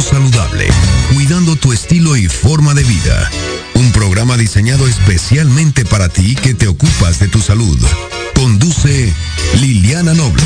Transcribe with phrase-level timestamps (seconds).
[0.00, 0.66] Saludable,
[1.14, 3.30] cuidando tu estilo y forma de vida.
[3.76, 7.78] Un programa diseñado especialmente para ti que te ocupas de tu salud.
[8.34, 9.12] Conduce
[9.60, 10.42] Liliana Noble.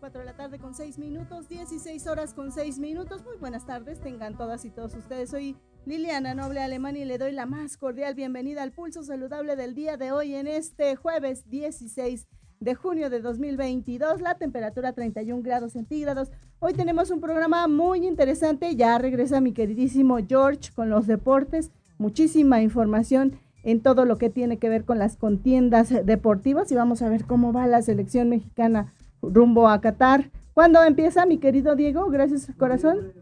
[0.00, 3.22] 4 de la tarde con 6 minutos, 16 horas con 6 minutos.
[3.22, 5.30] Muy buenas tardes, tengan todas y todos ustedes.
[5.30, 9.74] Soy Liliana Noble Alemán y le doy la más cordial bienvenida al pulso saludable del
[9.74, 12.26] día de hoy en este jueves 16
[12.60, 16.30] de junio de 2022, la temperatura 31 grados centígrados.
[16.58, 22.62] Hoy tenemos un programa muy interesante, ya regresa mi queridísimo George con los deportes, muchísima
[22.62, 27.08] información en todo lo que tiene que ver con las contiendas deportivas y vamos a
[27.08, 30.30] ver cómo va la selección mexicana rumbo a Qatar.
[30.54, 32.08] ¿Cuándo empieza, mi querido Diego?
[32.08, 33.12] Gracias, corazón.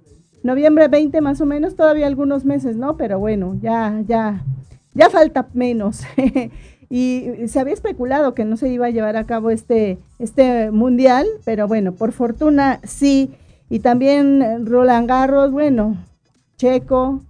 [0.42, 2.98] Noviembre 20 más o menos, todavía algunos meses, ¿no?
[2.98, 4.44] Pero bueno, ya, ya,
[4.92, 6.02] ya falta menos.
[6.90, 11.26] y se había especulado que no se iba a llevar a cabo este, este mundial,
[11.44, 13.32] pero bueno, por fortuna sí.
[13.70, 15.96] Y también Roland Garros, bueno,
[16.56, 17.20] Checo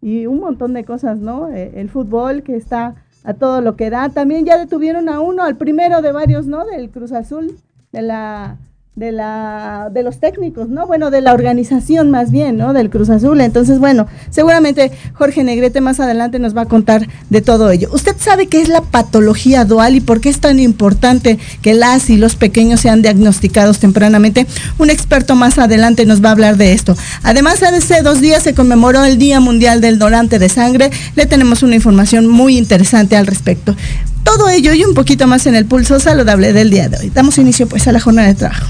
[0.00, 1.50] y un montón de cosas, ¿no?
[1.50, 4.10] E, el fútbol que está a todo lo que da.
[4.10, 6.64] También ya detuvieron a uno, al primero de varios, ¿no?
[6.66, 7.56] Del Cruz Azul,
[7.90, 8.58] de la
[8.96, 10.86] de la de los técnicos, ¿no?
[10.86, 12.72] Bueno, de la organización más bien, ¿no?
[12.72, 13.40] Del Cruz Azul.
[13.40, 17.88] Entonces, bueno, seguramente Jorge Negrete más adelante nos va a contar de todo ello.
[17.92, 22.08] ¿Usted sabe qué es la patología dual y por qué es tan importante que las
[22.08, 24.46] y los pequeños sean diagnosticados tempranamente?
[24.78, 26.96] Un experto más adelante nos va a hablar de esto.
[27.24, 30.90] Además, hace dos días se conmemoró el Día Mundial del Donante de Sangre.
[31.16, 33.74] Le tenemos una información muy interesante al respecto.
[34.24, 37.10] Todo ello y un poquito más en el pulso saludable del día de hoy.
[37.10, 38.66] Damos inicio pues a la jornada de trabajo.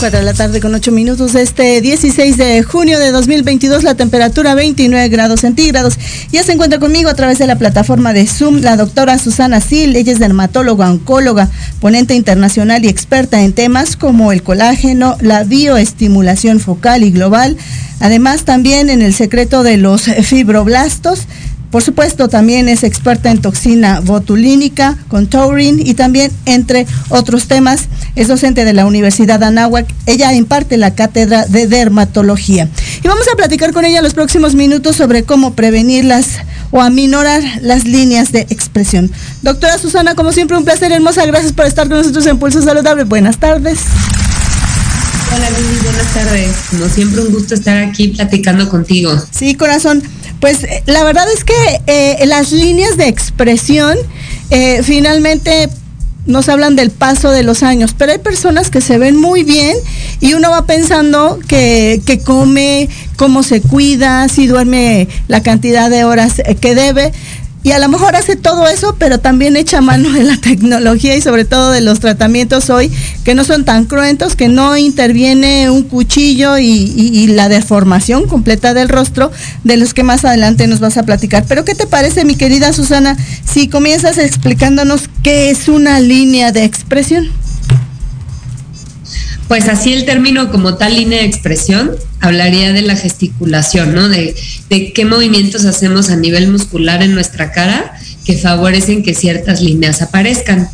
[0.00, 1.34] De la tarde con 8 minutos.
[1.34, 5.98] Este 16 de junio de 2022, la temperatura 29 grados centígrados.
[6.30, 9.96] Ya se encuentra conmigo a través de la plataforma de Zoom la doctora Susana Sil,
[9.96, 11.48] ella es dermatóloga, oncóloga,
[11.80, 17.56] ponente internacional y experta en temas como el colágeno, la bioestimulación focal y global.
[17.98, 21.26] Además, también en el secreto de los fibroblastos
[21.70, 27.88] por supuesto, también es experta en toxina botulínica, con taurine y también entre otros temas.
[28.14, 29.86] Es docente de la Universidad Anáhuac.
[30.06, 32.68] Ella imparte la cátedra de dermatología.
[33.02, 36.38] Y vamos a platicar con ella en los próximos minutos sobre cómo prevenirlas
[36.70, 39.10] o aminorar las líneas de expresión.
[39.42, 41.26] Doctora Susana, como siempre, un placer hermosa.
[41.26, 43.04] Gracias por estar con nosotros en Pulso Saludable.
[43.04, 43.80] Buenas tardes.
[45.34, 46.56] Hola Lili, buenas tardes.
[46.70, 49.10] Como siempre, un gusto estar aquí platicando contigo.
[49.30, 50.02] Sí, corazón.
[50.40, 51.54] Pues eh, la verdad es que
[51.86, 53.96] eh, las líneas de expresión
[54.50, 55.68] eh, finalmente
[56.26, 59.76] nos hablan del paso de los años, pero hay personas que se ven muy bien
[60.20, 66.04] y uno va pensando que, que come, cómo se cuida, si duerme la cantidad de
[66.04, 67.12] horas que debe,
[67.66, 71.20] y a lo mejor hace todo eso, pero también echa mano de la tecnología y
[71.20, 72.92] sobre todo de los tratamientos hoy
[73.24, 78.88] que no son tan cruentos, que no interviene un cuchillo y, la deformación completa del
[78.88, 79.32] rostro,
[79.64, 81.44] de los que más adelante nos vas a platicar.
[81.48, 86.62] Pero ¿qué te parece, mi querida Susana, si comienzas explicándonos qué es una línea de
[86.62, 87.28] expresión?
[89.48, 94.08] Pues así el término como tal línea de expresión hablaría de la gesticulación, ¿no?
[94.08, 94.34] De,
[94.68, 97.92] qué movimientos hacemos a nivel muscular en nuestra cara
[98.24, 100.68] que favorecen que ciertas líneas aparezcan.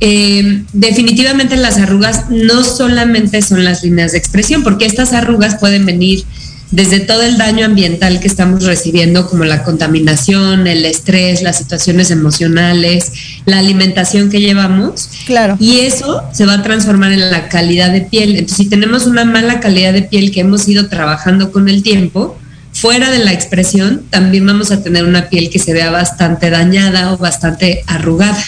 [0.00, 5.84] Eh, definitivamente las arrugas no solamente son las líneas de expresión, porque estas arrugas pueden
[5.84, 6.24] venir
[6.70, 12.10] desde todo el daño ambiental que estamos recibiendo, como la contaminación, el estrés, las situaciones
[12.10, 13.12] emocionales,
[13.44, 15.08] la alimentación que llevamos.
[15.26, 15.56] Claro.
[15.60, 18.36] Y eso se va a transformar en la calidad de piel.
[18.36, 22.36] Entonces, si tenemos una mala calidad de piel que hemos ido trabajando con el tiempo,
[22.72, 27.12] fuera de la expresión, también vamos a tener una piel que se vea bastante dañada
[27.12, 28.42] o bastante arrugada.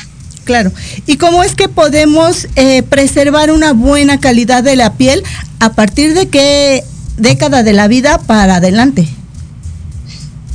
[0.44, 0.72] Claro.
[1.06, 5.22] ¿Y cómo es que podemos eh, preservar una buena calidad de la piel
[5.58, 6.84] a partir de que
[7.16, 9.08] década de la vida para adelante.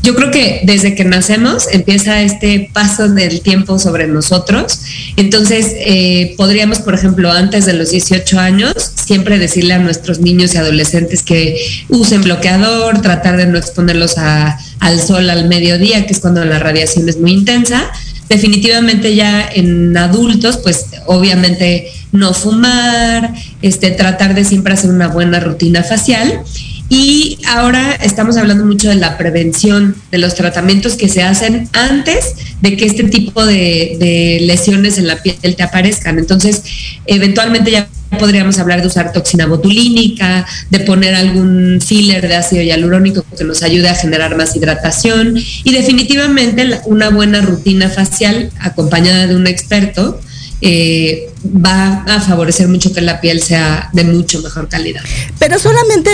[0.03, 4.79] Yo creo que desde que nacemos empieza este paso del tiempo sobre nosotros.
[5.15, 8.73] Entonces, eh, podríamos, por ejemplo, antes de los 18 años,
[9.05, 11.55] siempre decirle a nuestros niños y adolescentes que
[11.89, 17.07] usen bloqueador, tratar de no exponerlos al sol al mediodía, que es cuando la radiación
[17.07, 17.91] es muy intensa.
[18.31, 25.41] Definitivamente ya en adultos, pues obviamente no fumar, este, tratar de siempre hacer una buena
[25.41, 26.41] rutina facial.
[26.87, 32.35] Y ahora estamos hablando mucho de la prevención, de los tratamientos que se hacen antes
[32.61, 36.17] de que este tipo de, de lesiones en la piel te aparezcan.
[36.17, 36.63] Entonces,
[37.07, 43.25] eventualmente ya podríamos hablar de usar toxina botulínica, de poner algún filler de ácido hialurónico
[43.37, 45.37] que nos ayude a generar más hidratación.
[45.37, 50.19] Y definitivamente una buena rutina facial acompañada de un experto
[50.63, 55.01] eh, va a favorecer mucho que la piel sea de mucho mejor calidad.
[55.39, 56.11] Pero solamente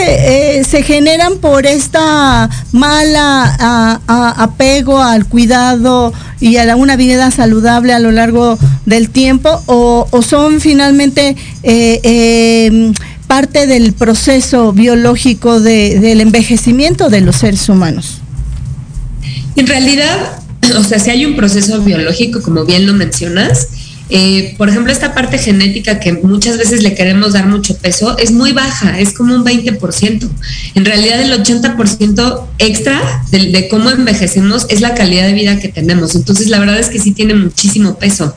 [0.59, 4.01] eh, se generan por esta mala
[4.37, 10.61] apego al cuidado y a una vida saludable a lo largo del tiempo o, son
[10.61, 12.93] finalmente eh,
[13.27, 18.21] parte del proceso biológico del envejecimiento de los seres humanos.
[19.57, 20.39] En realidad,
[20.77, 23.67] o sea, si hay un proceso biológico, como bien lo mencionas,
[24.09, 28.31] eh, por ejemplo, esta parte genética que muchas veces le queremos dar mucho peso es
[28.31, 30.29] muy baja, es como un 20%.
[30.75, 36.15] En realidad el 80% extra de, cómo envejecemos es la calidad de vida que tenemos.
[36.15, 38.33] Entonces la verdad es que sí tiene muchísimo peso.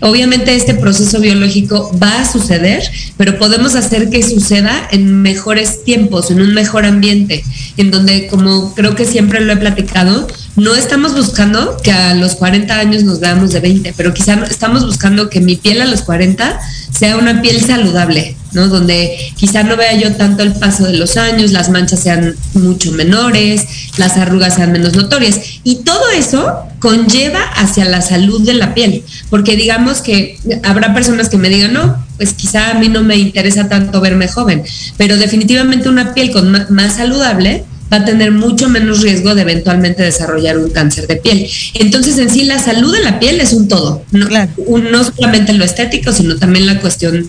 [0.00, 2.82] Obviamente este proceso biológico va a suceder,
[3.16, 7.44] pero podemos hacer que suceda en mejores tiempos, en un mejor ambiente,
[7.76, 12.34] en donde como creo que siempre lo he platicado, no estamos buscando que a los
[12.36, 16.02] 40 años nos veamos de 20, pero quizá estamos buscando que mi piel a los
[16.02, 16.58] 40
[16.90, 18.68] sea una piel saludable, ¿no?
[18.68, 22.90] Donde quizá no vea yo tanto el paso de los años, las manchas sean mucho
[22.92, 23.66] menores,
[23.98, 25.38] las arrugas sean menos notorias.
[25.62, 31.28] Y todo eso conlleva hacia la salud de la piel, porque digamos que habrá personas
[31.28, 34.64] que me digan, no, pues quizá a mí no me interesa tanto verme joven,
[34.96, 40.02] pero definitivamente una piel con más saludable va a tener mucho menos riesgo de eventualmente
[40.02, 41.48] desarrollar un cáncer de piel.
[41.74, 45.64] Entonces, en sí, la salud de la piel es un todo, no, no solamente lo
[45.64, 47.28] estético, sino también la cuestión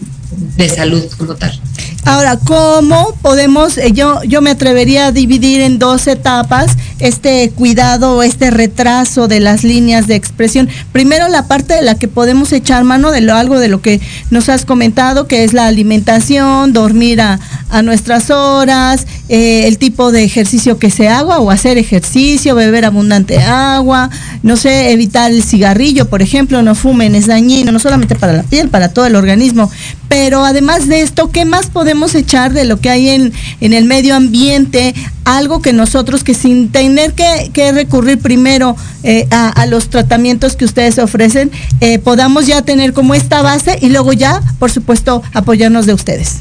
[0.58, 1.60] de salud como tal.
[2.04, 8.24] Ahora, ¿cómo podemos, eh, yo, yo me atrevería a dividir en dos etapas este cuidado,
[8.24, 10.70] este retraso de las líneas de expresión?
[10.92, 14.01] Primero, la parte de la que podemos echar mano de lo, algo de lo que
[14.32, 17.39] nos has comentado, que es la alimentación, dormir a,
[17.84, 23.38] nuestras horas, eh, el tipo de ejercicio que se haga o hacer ejercicio, beber abundante
[23.39, 24.10] agua,
[24.42, 28.44] no sé, evitar el cigarrillo, por ejemplo, no fumen, es dañino, no solamente para la
[28.44, 29.70] piel, para todo el organismo.
[30.08, 33.86] Pero además de esto, ¿qué más podemos echar de lo que hay en, en el
[33.86, 34.94] medio ambiente?
[35.27, 40.98] Algo que nosotros, que sin tener que, recurrir primero eh, a, los tratamientos que ustedes
[41.00, 45.93] ofrecen, eh, podamos ya tener como esta base y luego ya, por supuesto, apoyarnos de
[45.93, 46.38] ustedes.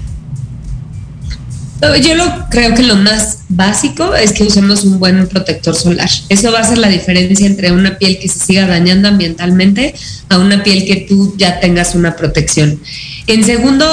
[2.02, 6.08] Yo lo, creo que lo más básico es que usemos un buen protector solar.
[6.28, 9.94] Eso va a ser la diferencia entre una piel que se siga dañando ambientalmente
[10.28, 12.80] a una piel que tú ya tengas una protección.
[13.26, 13.86] En segundo,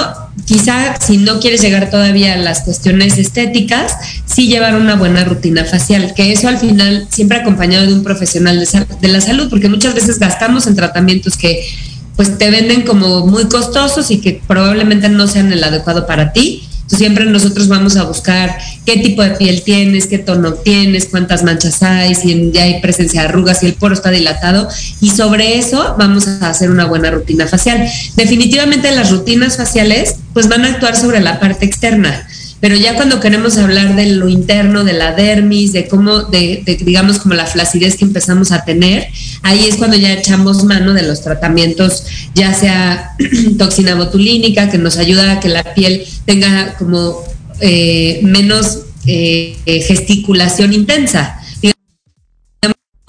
[0.45, 3.95] quizá si no quieres llegar todavía a las cuestiones estéticas,
[4.25, 8.65] sí llevar una buena rutina facial, que eso al final siempre acompañado de un profesional
[9.01, 11.65] de, la salud, porque muchas veces gastamos en tratamientos que
[12.15, 16.63] pues te venden como muy costosos y que probablemente no sean el adecuado para ti
[16.87, 21.81] siempre nosotros vamos a buscar qué tipo de piel tienes, qué tono tienes, cuántas manchas
[21.83, 24.67] hay, si ya hay presencia de arrugas, si el poro está dilatado
[25.01, 27.87] y sobre eso vamos a hacer una buena rutina facial.
[28.15, 32.27] Definitivamente las rutinas faciales pues van a actuar sobre la parte externa
[32.63, 37.19] pero ya cuando queremos hablar de lo interno, de la dermis, de cómo, de, digamos
[37.19, 39.09] como la flacidez que empezamos a tener,
[39.41, 43.17] ahí es cuando ya echamos mano de los tratamientos, ya sea
[43.57, 47.25] toxina botulínica, que nos ayuda a que la piel tenga como
[47.59, 51.42] eh, menos eh, gesticulación intensa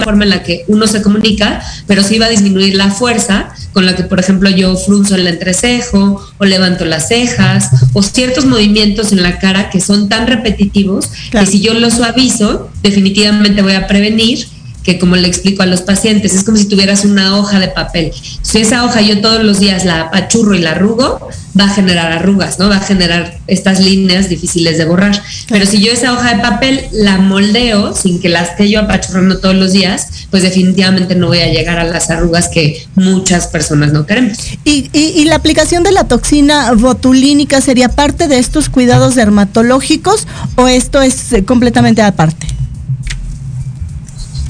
[0.05, 3.85] forma en la que uno se comunica, pero sí va a disminuir la fuerza con
[3.85, 9.11] la que, por ejemplo, yo frunzo el entrecejo o levanto las cejas o ciertos movimientos
[9.11, 13.87] en la cara que son tan repetitivos que si yo los suavizo, definitivamente voy a
[13.87, 14.47] prevenir
[14.85, 18.11] que como le explico a los pacientes, es como si tuvieras una hoja de papel.
[18.43, 21.27] Si esa hoja yo todos los días la apachurro y la arrugo,
[21.59, 22.69] va a generar arrugas, ¿no?
[22.69, 25.19] Va a generar estas líneas difíciles de borrar.
[25.49, 29.39] Pero si yo esa hoja de papel la moldeo sin que la esté yo apachurrando
[29.39, 33.91] todos los días, pues definitivamente no voy a llegar a las arrugas que muchas personas
[33.91, 34.37] no queremos.
[34.65, 40.67] ¿Y, y la aplicación de la toxina botulínica sería parte de estos cuidados dermatológicos o
[40.67, 42.45] esto es eh, completamente aparte?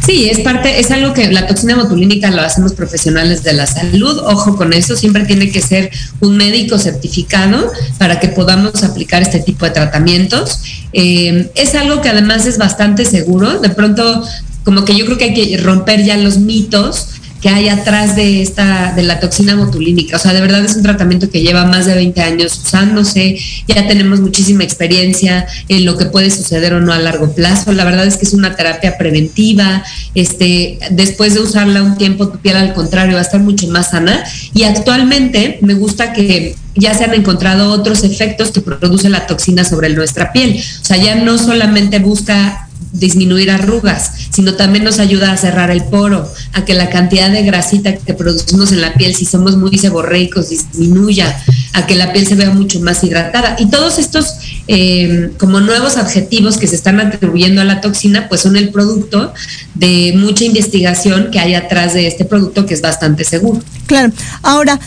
[0.05, 4.19] Sí, es parte, es algo que la toxina botulínica lo hacemos profesionales de la salud.
[4.25, 9.39] Ojo con eso, siempre tiene que ser un médico certificado para que podamos aplicar este
[9.39, 10.59] tipo de tratamientos.
[10.93, 13.59] Eh, es algo que además es bastante seguro.
[13.59, 14.23] De pronto,
[14.63, 17.07] como que yo creo que hay que romper ya los mitos
[17.45, 20.15] que hay atrás de esta de la toxina botulínica.
[20.15, 23.37] O sea, de verdad es un tratamiento que lleva más de 20 años usándose,
[23.67, 27.71] ya tenemos muchísima experiencia en lo que puede suceder o no a largo plazo.
[27.71, 29.83] La verdad es que es una terapia preventiva.
[30.15, 33.91] Este, después de usarla un tiempo, tu piel al contrario va a estar mucho más
[33.91, 34.23] sana.
[34.55, 39.63] Y actualmente me gusta que ya se han encontrado otros efectos que produce la toxina
[39.63, 40.59] sobre nuestra piel.
[40.81, 42.64] O sea, ya no solamente busca
[42.99, 47.43] disminuir arrugas, sino también nos ayuda a cerrar el poro, a que la cantidad de
[47.43, 51.37] grasita que producimos en la piel, si somos muy seborreicos, disminuya,
[51.73, 53.55] a que la piel se vea mucho más hidratada.
[53.59, 54.35] Y todos estos
[54.67, 59.33] eh, como nuevos adjetivos que se están atribuyendo a la toxina, pues son el producto
[59.75, 63.61] de mucha investigación que hay atrás de este producto que es bastante seguro.
[63.85, 64.11] Claro.
[64.41, 64.79] Ahora,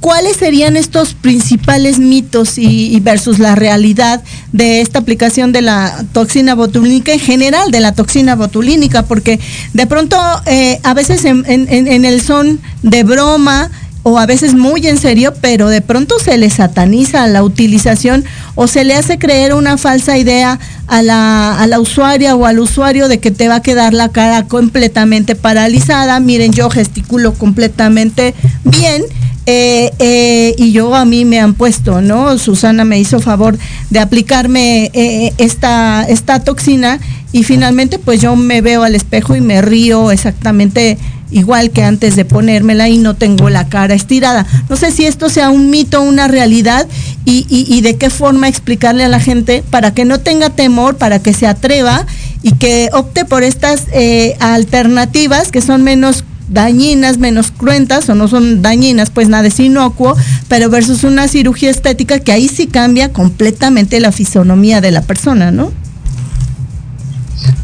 [0.00, 6.54] ¿cuáles serían estos principales mitos y, versus la realidad de esta aplicación de la toxina
[6.54, 9.04] botulínica en general, de la toxina botulínica?
[9.04, 9.40] Porque
[9.72, 13.70] de pronto eh, a veces en, en el son de broma,
[14.02, 18.24] o a veces muy en serio, pero de pronto se le sataniza la utilización
[18.54, 22.58] o se le hace creer una falsa idea a la, a la usuaria o al
[22.58, 26.20] usuario de que te va a quedar la cara completamente paralizada.
[26.20, 29.02] Miren, yo gesticulo completamente bien.
[29.50, 32.36] Eh, eh, y yo a mí me han puesto, ¿no?
[32.36, 37.00] Susana me hizo favor de aplicarme eh, esta, esta toxina
[37.32, 40.98] y finalmente pues yo me veo al espejo y me río exactamente
[41.30, 44.46] igual que antes de ponérmela y no tengo la cara estirada.
[44.68, 46.86] No sé si esto sea un mito, una realidad
[47.24, 51.18] y, y, de qué forma explicarle a la gente para que no tenga temor, para
[51.18, 52.06] que se atreva
[52.42, 58.28] y que opte por estas eh, alternativas que son menos dañinas, menos cruentas o no
[58.28, 60.16] son dañinas, pues nada es inocuo,
[60.48, 65.50] pero versus una cirugía estética que ahí sí cambia completamente la fisonomía de la persona,
[65.50, 65.72] ¿no?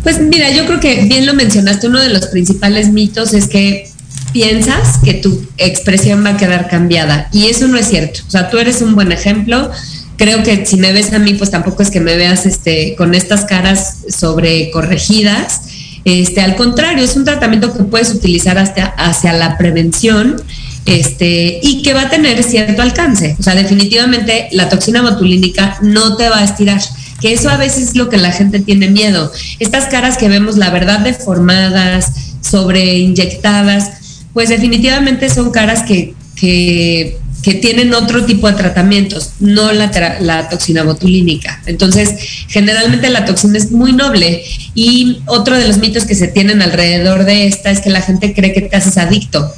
[0.03, 3.91] Pues mira, yo creo que bien lo mencionaste, uno de los principales mitos es que
[4.33, 8.21] piensas que tu expresión va a quedar cambiada y eso no es cierto.
[8.27, 9.71] O sea, tú eres un buen ejemplo.
[10.17, 13.15] Creo que si me ves a mí, pues tampoco es que me veas este, con
[13.15, 15.63] estas caras sobrecorregidas.
[16.05, 20.37] Este, al contrario, es un tratamiento que puedes utilizar hasta hacia la prevención
[20.85, 23.37] este, y que va a tener cierto alcance.
[23.39, 26.81] O sea, definitivamente la toxina botulínica no te va a estirar
[27.25, 29.33] que eso a veces es lo que la gente tiene miedo.
[29.59, 33.93] Estas caras que vemos, la verdad, deformadas, sobreinyectadas,
[34.35, 37.17] pues definitivamente son caras que, que,
[37.63, 41.63] tienen otro tipo de tratamientos, no la, la, toxina botulínica.
[41.65, 42.11] Entonces,
[42.49, 44.43] generalmente la toxina es muy noble
[44.75, 48.35] y otro de los mitos que se tienen alrededor de esta es que la gente
[48.35, 49.51] cree que te haces adicto.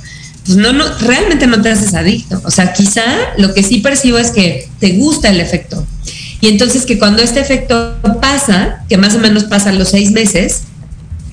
[0.45, 2.41] Pues no, no, realmente no te haces adicto.
[2.45, 3.03] O sea, quizá
[3.39, 5.85] lo que sí percibo es que te gusta el efecto
[6.41, 10.63] y entonces que cuando este efecto pasa, que más o menos pasa los seis meses,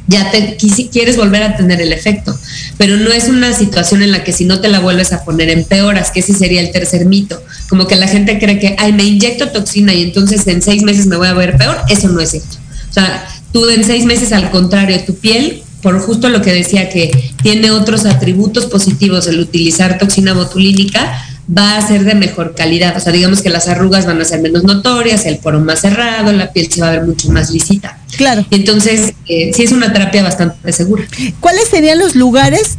[0.08, 0.58] ya te
[0.92, 2.38] quieres volver a tener el efecto.
[2.78, 5.50] Pero no es una situación en la que si no te la vuelves a poner
[5.50, 7.42] empeoras, que ese sería el tercer mito.
[7.70, 11.08] Como que la gente cree que, ay, me inyecto toxina y entonces en seis meses
[11.08, 11.78] me voy a ver peor.
[11.90, 12.58] Eso no es cierto.
[12.90, 16.90] O sea, tú en seis meses, al contrario, tu piel, por justo lo que decía
[16.90, 17.12] que
[17.42, 22.96] tiene otros atributos positivos el utilizar toxina botulínica, va a ser de mejor calidad.
[22.96, 26.32] O sea, digamos que las arrugas van a ser menos notorias, el poro más cerrado,
[26.32, 28.00] la piel se va a ver mucho más lisita.
[28.18, 28.46] Claro.
[28.52, 31.04] Entonces, eh, sí es una terapia bastante segura.
[31.40, 32.78] ¿Cuáles serían los lugares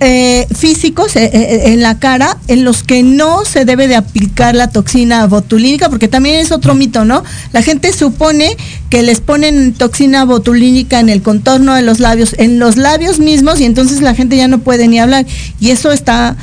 [0.00, 4.54] eh, físicos eh, eh, en la cara en los que no se debe de aplicar
[4.54, 7.22] la toxina botulínica, porque también es otro mito, ¿no?
[7.52, 8.56] La gente supone
[8.90, 13.60] que les ponen toxina botulínica en el contorno de los labios, en los labios mismos,
[13.60, 15.26] y entonces la gente ya no puede ni hablar.
[15.60, 16.36] Y eso está,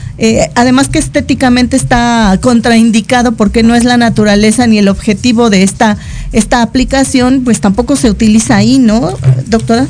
[0.55, 5.97] además que estéticamente está contraindicado porque no es la naturaleza ni el objetivo de esta,
[6.31, 9.87] esta aplicación, pues tampoco se utiliza ahí, ¿no, doctora?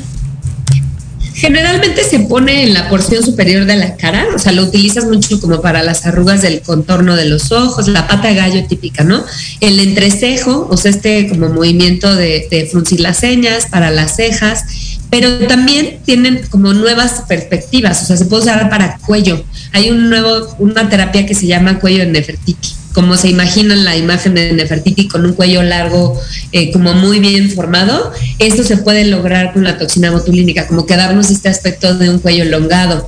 [1.34, 5.40] Generalmente se pone en la porción superior de la cara, o sea, lo utilizas mucho
[5.40, 9.24] como para las arrugas del contorno de los ojos, la pata gallo típica, ¿no?
[9.60, 14.64] El entrecejo, o sea, este como movimiento de, de fruncir las señas para las cejas,
[15.10, 19.42] pero también tienen como nuevas perspectivas, o sea, se puede usar para cuello.
[19.72, 23.96] Hay un nuevo, una terapia que se llama cuello de Nefertiti como se imaginan la
[23.96, 26.20] imagen de Nefertiti con un cuello largo,
[26.52, 30.96] eh, como muy bien formado, esto se puede lograr con la toxina botulínica, como que
[30.96, 33.06] darnos este aspecto de un cuello elongado.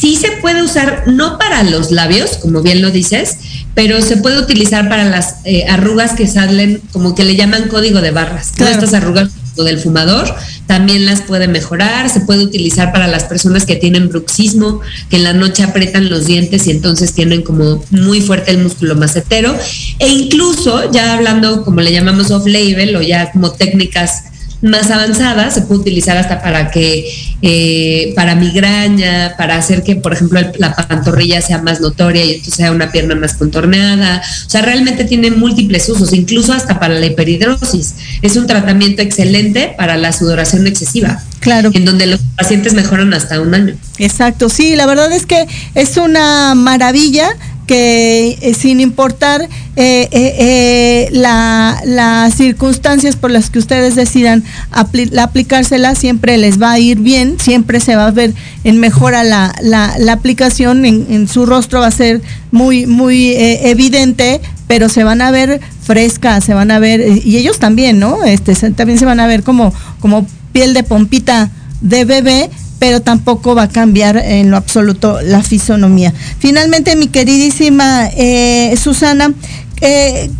[0.00, 3.38] Sí se puede usar, no para los labios, como bien lo dices,
[3.74, 8.00] pero se puede utilizar para las eh, arrugas que salen, como que le llaman código
[8.00, 8.52] de barras.
[8.56, 9.30] Todas estas arrugas
[9.64, 10.34] del fumador,
[10.66, 15.24] también las puede mejorar, se puede utilizar para las personas que tienen bruxismo, que en
[15.24, 19.56] la noche apretan los dientes y entonces tienen como muy fuerte el músculo macetero,
[19.98, 24.24] e incluso ya hablando como le llamamos off-label o ya como técnicas
[24.62, 27.08] más avanzada, se puede utilizar hasta para que,
[27.42, 32.54] eh, para migraña, para hacer que, por ejemplo, la pantorrilla sea más notoria y entonces
[32.54, 34.22] sea una pierna más contorneada.
[34.46, 37.94] O sea, realmente tiene múltiples usos, incluso hasta para la hiperhidrosis.
[38.22, 41.22] Es un tratamiento excelente para la sudoración excesiva.
[41.40, 41.70] Claro.
[41.72, 43.76] En donde los pacientes mejoran hasta un año.
[43.98, 47.28] Exacto, sí, la verdad es que es una maravilla
[47.68, 49.42] que eh, sin importar
[49.76, 56.98] eh, eh, las circunstancias por las que ustedes decidan aplicársela, siempre les va a ir
[56.98, 58.32] bien, siempre se va a ver
[58.64, 64.88] en mejora la, la, aplicación, en, su rostro va a ser muy, muy evidente, pero
[64.88, 68.24] se van a ver frescas, se van a ver, y ellos también, ¿no?
[68.24, 71.50] Este, también se van a ver como, como piel de pompita
[71.82, 76.12] de bebé pero tampoco va a cambiar en lo absoluto la fisonomía.
[76.38, 79.32] Finalmente, mi queridísima eh, Susana,
[79.80, 80.30] eh,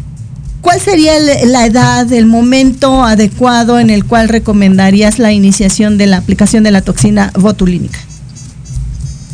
[0.61, 6.19] ¿cuál sería la edad, el momento adecuado en el cual recomendarías la iniciación de la
[6.19, 7.99] aplicación de la toxina botulínica?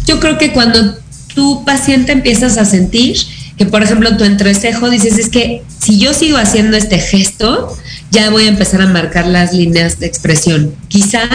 [0.06, 0.96] Yo creo que cuando
[1.34, 3.16] tu paciente empiezas a sentir
[3.56, 7.76] que, por ejemplo, tu entrecejo dices, es que si yo sigo haciendo este gesto,
[8.10, 10.74] ya voy a empezar a marcar las líneas de expresión.
[10.88, 11.28] Quizá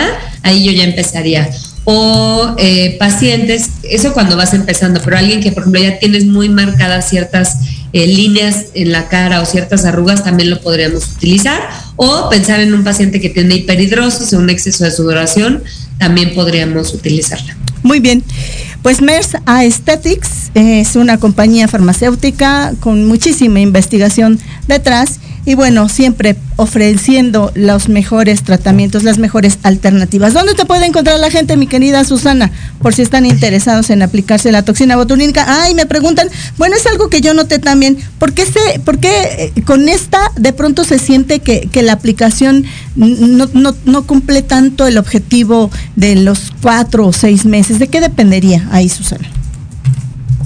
[0.44, 1.50] ahí yo ya empezaría.
[1.86, 6.50] O eh, pacientes, eso cuando vas empezando, pero alguien que, por ejemplo, ya tienes muy
[6.50, 7.58] marcadas ciertas
[7.94, 11.60] eh, líneas en la cara o ciertas arrugas, también lo podríamos utilizar.
[11.96, 15.64] O pensar en un paciente que tiene hiperhidrosis o un exceso de sudoración,
[15.98, 17.58] también podríamos utilizarla.
[17.82, 18.24] Muy bien.
[18.82, 27.52] Pues MERS Aesthetics es una compañía farmacéutica con muchísima investigación detrás y bueno, siempre ofreciendo
[27.56, 30.32] los mejores tratamientos, las mejores alternativas.
[30.32, 32.52] ¿Dónde te puede encontrar la gente, mi querida Susana,
[32.84, 35.64] por si están interesados en aplicarse la toxina botulínica?
[35.64, 39.52] Ay, me preguntan, bueno, es algo que yo noté también, ¿por qué, se, por qué
[39.56, 44.44] eh, con esta de pronto se siente que, que la aplicación no, no, no cumple
[44.44, 47.80] tanto el objetivo de los cuatro o seis meses?
[47.80, 49.28] ¿De qué dependería ahí, Susana?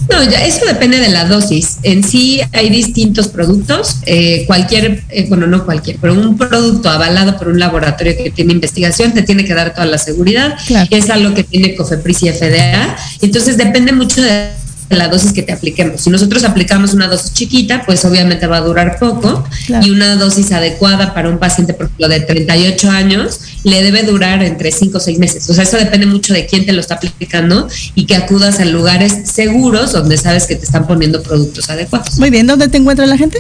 [0.10, 1.78] No, eso depende de la dosis.
[1.84, 7.38] En sí hay distintos productos, eh, cualquier, eh, bueno, no cualquier, pero un producto avalado
[7.38, 10.56] por un laboratorio que tiene investigación te tiene que dar toda la seguridad.
[10.90, 12.98] Es algo que tiene COFEPRIS y FDA.
[13.22, 14.63] Entonces depende mucho de
[14.94, 16.02] la dosis que te apliquemos.
[16.02, 19.44] Si nosotros aplicamos una dosis chiquita, pues obviamente va a durar poco
[19.82, 24.44] y una dosis adecuada para un paciente, por ejemplo, de 38 años, le debe durar
[24.44, 25.50] entre 5 o 6 meses.
[25.50, 28.66] O sea, eso depende mucho de quién te lo está aplicando y que acudas a
[28.66, 32.18] lugares seguros donde sabes que te están poniendo productos adecuados.
[32.18, 33.40] Muy bien, ¿dónde te encuentra la gente?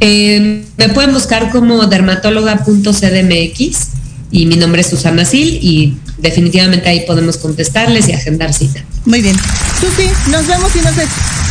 [0.00, 3.88] Eh, me pueden buscar como dermatóloga.cdmx
[4.30, 8.84] y mi nombre es Susana Sil y definitivamente ahí podemos contestarles y agendar cita.
[9.06, 9.36] Muy bien.
[9.80, 10.94] Susi, nos vemos y nos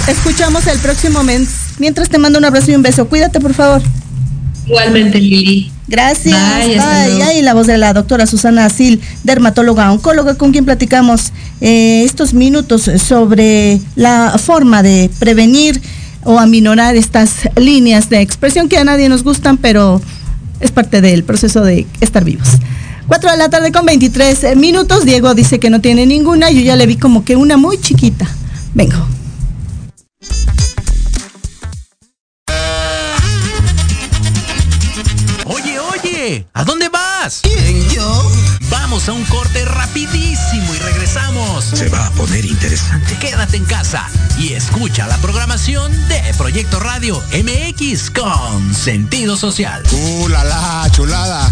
[0.08, 1.48] escuchamos el próximo mes.
[1.80, 3.08] Mientras te mando un abrazo y un beso.
[3.08, 3.82] Cuídate, por favor.
[4.68, 5.72] Igualmente, Lili.
[5.88, 6.36] Gracias.
[6.36, 7.39] Bye.
[7.39, 12.34] Y la voz de la doctora Susana Sil, dermatóloga oncóloga, con quien platicamos eh, estos
[12.34, 15.80] minutos sobre la forma de prevenir
[16.24, 20.02] o aminorar estas líneas de expresión que a nadie nos gustan, pero
[20.60, 22.48] es parte del proceso de estar vivos.
[23.08, 25.06] 4 de la tarde con 23 minutos.
[25.06, 26.50] Diego dice que no tiene ninguna.
[26.52, 28.28] Yo ya le vi como que una muy chiquita.
[28.74, 29.08] Vengo.
[35.46, 37.41] Oye, oye, ¿a dónde vas?
[37.44, 38.32] ¿Quién, yo?
[38.70, 41.63] Vamos a un corte rapidísimo y regresamos.
[41.65, 43.15] Se va a poner interesante.
[43.20, 44.08] Quédate en casa
[44.39, 49.84] y escucha la programación de Proyecto Radio MX con sentido social.
[49.91, 51.52] ¡Uh, la, la chulada!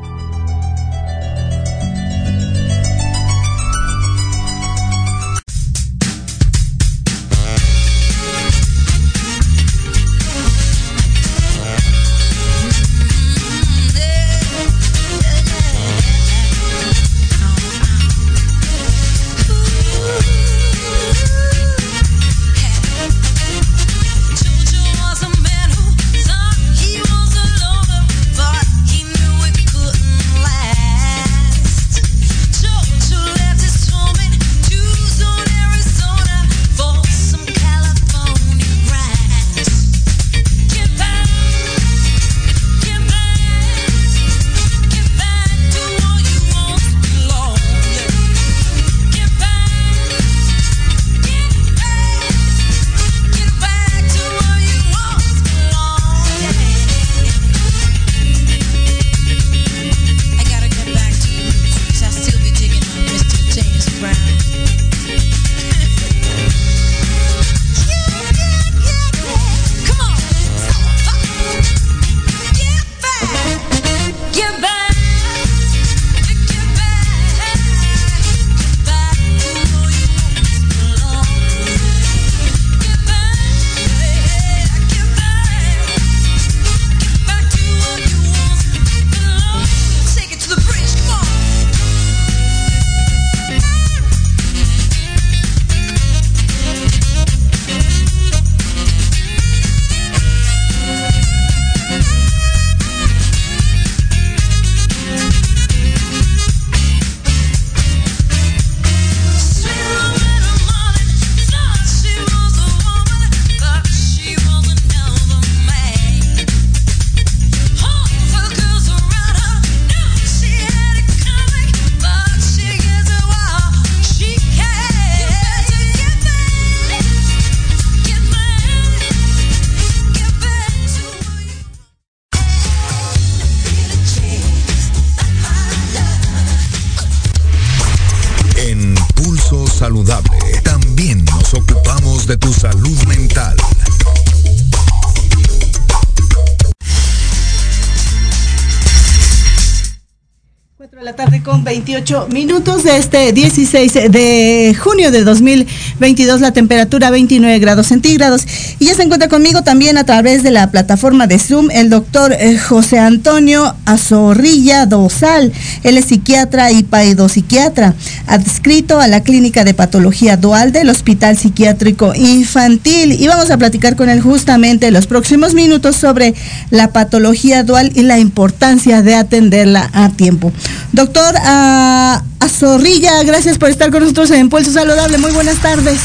[151.91, 158.47] 28 minutos de este 16 de junio de 2022, la temperatura 29 grados centígrados.
[158.79, 162.31] Y ya se encuentra conmigo también a través de la plataforma de Zoom el doctor
[162.31, 165.51] eh, José Antonio Azorrilla Dosal.
[165.83, 167.95] Él es psiquiatra y paidopsiquiatra,
[168.27, 173.13] adscrito a la Clínica de Patología Dual del Hospital Psiquiátrico Infantil.
[173.13, 176.33] Y vamos a platicar con él justamente en los próximos minutos sobre
[176.69, 180.51] la patología dual y la importancia de atenderla a tiempo.
[180.91, 185.17] Doctor a, Zorrilla, gracias por estar con nosotros en Pulso Saludable.
[185.17, 185.99] Muy buenas tardes.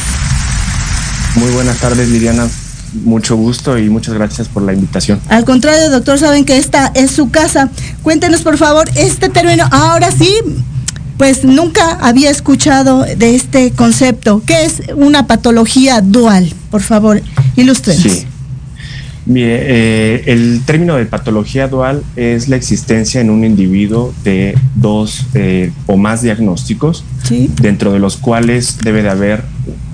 [1.34, 2.48] Muy buenas tardes, Liliana.
[3.04, 5.20] Mucho gusto y muchas gracias por la invitación.
[5.28, 7.70] Al contrario, doctor, saben que esta es su casa.
[8.02, 9.64] Cuéntenos, por favor, este término.
[9.70, 10.32] Ahora sí,
[11.16, 14.42] pues nunca había escuchado de este concepto.
[14.46, 16.52] ¿Qué es una patología dual?
[16.70, 17.22] Por favor,
[17.56, 18.02] ilústrenos.
[18.02, 18.26] Sí.
[19.34, 25.72] Eh, el término de patología dual es la existencia en un individuo de dos eh,
[25.86, 27.04] o más diagnósticos,
[27.60, 29.42] dentro de los cuales debe de haber,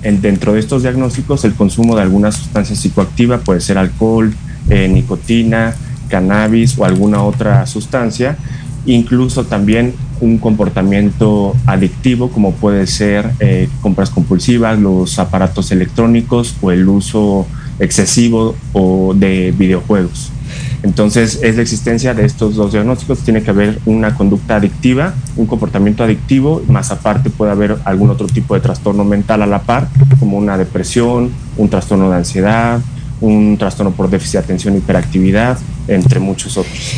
[0.03, 4.33] dentro de estos diagnósticos, el consumo de alguna sustancia psicoactiva, puede ser alcohol,
[4.69, 5.75] eh, nicotina,
[6.09, 8.37] cannabis o alguna otra sustancia,
[8.85, 13.31] incluso también un comportamiento adictivo como puede ser
[13.81, 17.47] compras compulsivas, los aparatos electrónicos o el uso
[17.81, 20.31] excesivo o de videojuegos.
[20.83, 23.21] Entonces, es la existencia de estos dos diagnósticos.
[23.21, 28.27] Tiene que haber una conducta adictiva, un comportamiento adictivo, más aparte puede haber algún otro
[28.27, 32.81] tipo de trastorno mental a la par, como una depresión, un trastorno de ansiedad,
[33.21, 36.97] un trastorno por déficit de atención, hiperactividad, entre muchos otros.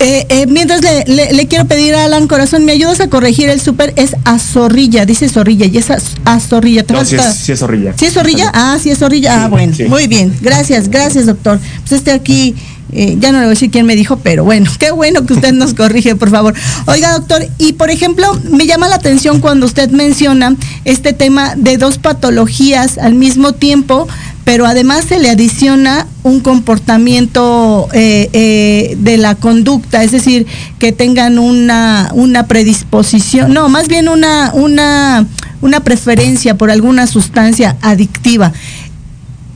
[0.00, 3.92] Eh, eh, mientras le, quiero pedir a Alan Corazón, ¿me ayudas a corregir el súper?
[3.96, 6.84] Es a zorrilla, dice zorrilla, y es a, zorrilla.
[6.88, 7.94] No, sí es, zorrilla.
[7.96, 8.50] ¿Sí es zorrilla?
[8.52, 9.44] Ah, sí es zorrilla.
[9.44, 10.34] ah, bueno, muy bien.
[10.40, 11.60] Gracias, gracias, doctor.
[11.82, 12.56] Pues este aquí,
[12.92, 15.32] eh, ya no le voy a decir quién me dijo, pero bueno, qué bueno que
[15.32, 16.54] usted nos corrige, por favor.
[16.86, 21.78] Oiga, doctor, y por ejemplo, me llama la atención cuando usted menciona este tema de
[21.78, 24.08] dos patologías al mismo tiempo,
[24.44, 30.46] pero además se le adiciona un comportamiento eh, eh, de la conducta, es decir,
[30.78, 35.26] que tengan una, una predisposición, no, más bien una, una,
[35.60, 38.52] una preferencia por alguna sustancia adictiva.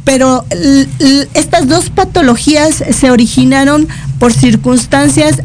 [0.07, 0.47] Pero
[1.35, 3.88] estas dos patologías se originaron
[4.21, 5.42] por circunstancias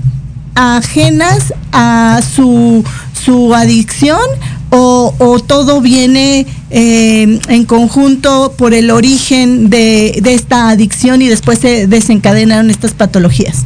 [0.54, 2.84] ajenas a su,
[3.26, 4.22] su adicción
[4.70, 11.88] o, todo viene eh, en conjunto por el origen de, esta adicción y después se
[11.88, 13.66] desencadenaron estas patologías?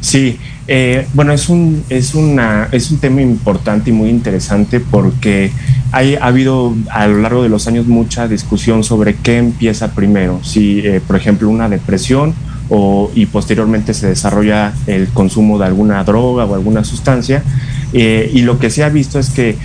[0.00, 0.38] Sí,
[0.72, 5.50] eh, bueno, es un, es, una, es un tema importante y muy interesante porque
[5.90, 10.38] hay, ha habido a lo largo de los años mucha discusión sobre qué empieza primero,
[10.44, 12.34] si eh, por ejemplo una depresión
[12.68, 17.42] o, y posteriormente se desarrolla el consumo de alguna droga o alguna sustancia.
[17.92, 19.56] Eh, y lo que se ha visto es que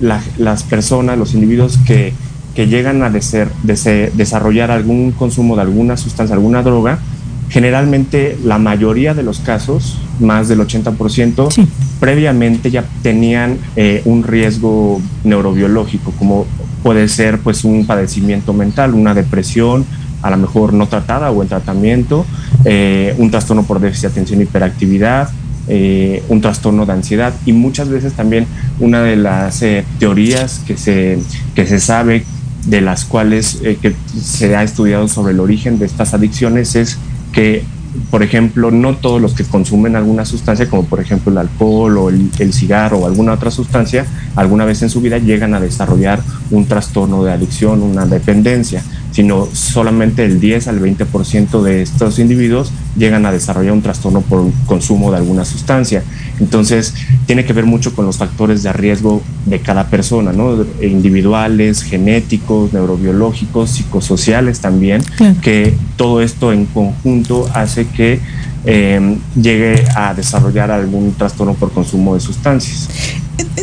[0.00, 2.12] las personas, los individuos que,
[2.56, 6.98] que llegan a desarrollar algún consumo de alguna sustancia, alguna droga,
[7.48, 11.68] generalmente la mayoría de los casos, más del 80%,
[12.00, 16.46] previamente ya tenían eh, un riesgo neurobiológico, como
[16.82, 19.84] puede ser pues un padecimiento mental, una depresión,
[20.22, 22.26] a lo mejor no tratada o en tratamiento,
[22.64, 25.30] eh, un trastorno por déficit de atención y hiperactividad,
[25.68, 27.34] eh, un trastorno de ansiedad.
[27.46, 28.46] Y muchas veces también
[28.80, 31.18] una de las eh, teorías que se,
[31.54, 32.24] que se sabe
[32.66, 36.98] de las cuales que se ha estudiado sobre el origen de estas adicciones es
[37.32, 37.64] que
[38.10, 42.08] por ejemplo, no todos los que consumen alguna sustancia, como por ejemplo el alcohol o
[42.10, 46.20] el, el, cigarro o alguna otra sustancia, alguna vez en su vida llegan a desarrollar
[46.50, 52.72] un trastorno de adicción, una dependencia sino solamente el 10 al 20% de estos individuos
[52.96, 56.02] llegan a desarrollar un trastorno por consumo de alguna sustancia.
[56.40, 56.94] Entonces,
[57.26, 60.64] tiene que ver mucho con los factores de riesgo de cada persona, ¿no?
[60.82, 65.02] Individuales, genéticos, neurobiológicos, psicosociales también,
[65.42, 68.20] que todo esto en conjunto hace que
[68.64, 72.88] eh, llegue a desarrollar algún trastorno por consumo de sustancias.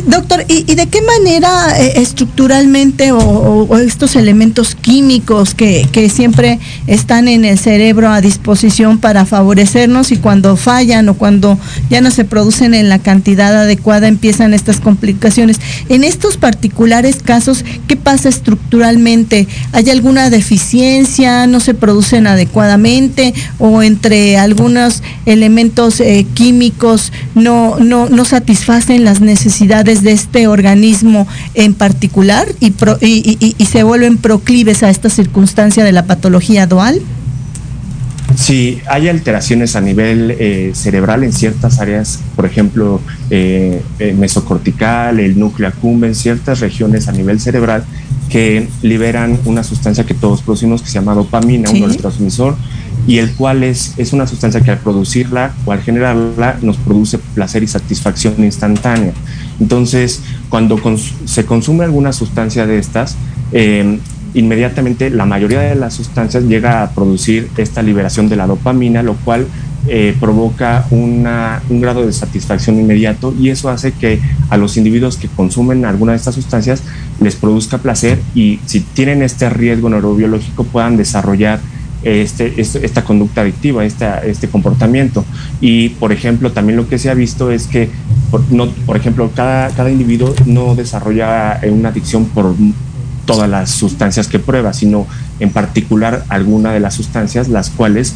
[0.06, 7.44] Doctor, ¿y, de qué manera eh, estructuralmente o, estos elementos químicos que, siempre están en
[7.44, 11.58] el cerebro a disposición para favorecernos y cuando fallan o cuando
[11.90, 15.58] ya no se producen en la cantidad adecuada empiezan estas complicaciones?
[15.88, 19.48] En estos particulares casos, ¿qué pasa estructuralmente?
[19.72, 21.46] ¿Hay alguna deficiencia?
[21.46, 23.34] ¿No se producen adecuadamente?
[23.58, 29.65] ¿O entre algunos elementos eh, químicos no, no, no satisfacen las necesidades?
[29.66, 32.72] Necesidades de este organismo en particular y,
[33.58, 37.00] y, se vuelven proclives a esta circunstancia de la patología dual?
[38.36, 43.00] Sí, hay alteraciones a nivel eh, cerebral en ciertas áreas, por ejemplo,
[43.30, 43.82] eh,
[44.16, 47.84] mesocortical, el núcleo accumbens, ciertas regiones a nivel cerebral
[48.28, 52.56] que liberan una sustancia que todos producimos que se llama dopamina, un neurotransmisor,
[53.06, 57.18] y el cual es, es una sustancia que al producirla o al generarla nos produce
[57.18, 59.12] placer y satisfacción instantánea.
[59.60, 60.80] Entonces, cuando
[61.24, 63.16] se consume alguna sustancia de estas,
[63.52, 64.00] em,
[64.34, 69.14] inmediatamente la mayoría de las sustancias llega a producir esta liberación de la dopamina, lo
[69.14, 69.46] cual
[69.88, 75.16] eh, provoca una, un grado de satisfacción inmediato y eso hace que a los individuos
[75.16, 76.82] que consumen alguna de estas sustancias
[77.20, 81.60] les produzca placer y si tienen este riesgo neurobiológico puedan desarrollar
[82.02, 85.24] este, esta conducta adictiva, este comportamiento.
[85.60, 87.88] Y, por ejemplo, también lo que se ha visto es que,
[88.30, 92.54] por, no, por ejemplo, cada, cada individuo no desarrolla una adicción por
[93.24, 95.06] todas las sustancias que prueba, sino
[95.40, 98.14] en particular alguna de las sustancias las cuales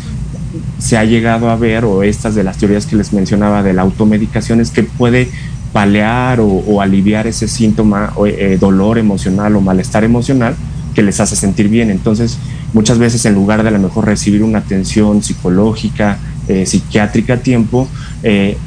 [0.78, 3.82] se ha llegado a ver, o estas de las teorías que les mencionaba de la
[3.82, 5.28] automedicación, es que puede
[5.72, 10.56] palear o, aliviar ese síntoma, o, eh, dolor emocional o malestar emocional
[11.00, 11.88] que les hace sentir bien.
[11.88, 12.36] Entonces,
[12.74, 17.36] muchas veces en lugar de a lo mejor recibir una atención psicológica, eh, psiquiátrica a
[17.38, 17.88] tiempo,
[18.22, 18.58] eh,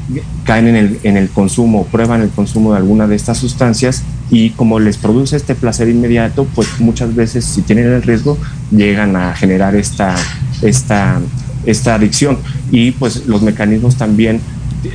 [0.42, 4.50] caen en el, en el consumo, prueban el consumo de alguna de estas sustancias y
[4.50, 8.36] como les produce este placer inmediato, pues muchas veces si tienen el riesgo
[8.72, 10.16] llegan a generar esta,
[10.60, 11.20] esta,
[11.66, 12.38] esta adicción
[12.72, 14.40] y pues los mecanismos también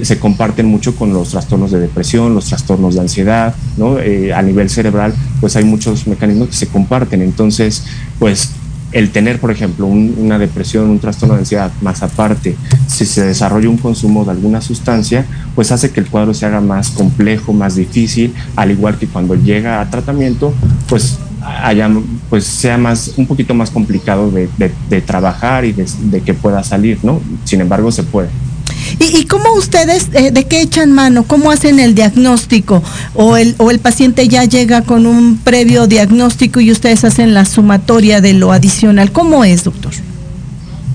[0.01, 3.99] se comparten mucho con los trastornos de depresión, los trastornos de ansiedad, ¿no?
[3.99, 7.21] Eh, a nivel cerebral, pues hay muchos mecanismos que se comparten.
[7.21, 7.83] Entonces,
[8.17, 8.51] pues
[8.91, 12.55] el tener, por ejemplo, una depresión, un trastorno de ansiedad, más aparte,
[12.87, 16.61] si se desarrolla un consumo de alguna sustancia, pues hace que el cuadro se haga
[16.61, 20.53] más complejo, más difícil, al igual que cuando llega a tratamiento,
[20.87, 21.89] pues haya,
[22.29, 26.99] pues sea más, un poquito más complicado de, trabajar y de, de, que pueda salir,
[27.03, 27.21] ¿no?
[27.43, 28.29] Sin embargo, se puede.
[28.99, 31.23] ¿Y, cómo ustedes, eh, de qué echan mano?
[31.23, 32.81] ¿Cómo hacen el diagnóstico?
[33.13, 37.45] ¿O el, ¿O el paciente ya llega con un previo diagnóstico y ustedes hacen la
[37.45, 39.11] sumatoria de lo adicional?
[39.11, 39.93] ¿Cómo es, doctor?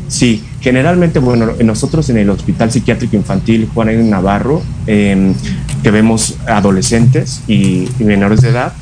[0.09, 4.05] Sí, generalmente, bueno, nosotros en el Hospital Psiquiátrico Infantil Juan N.
[4.05, 5.35] Navarro, em,
[5.83, 8.73] que vemos adolescentes y menores de edad,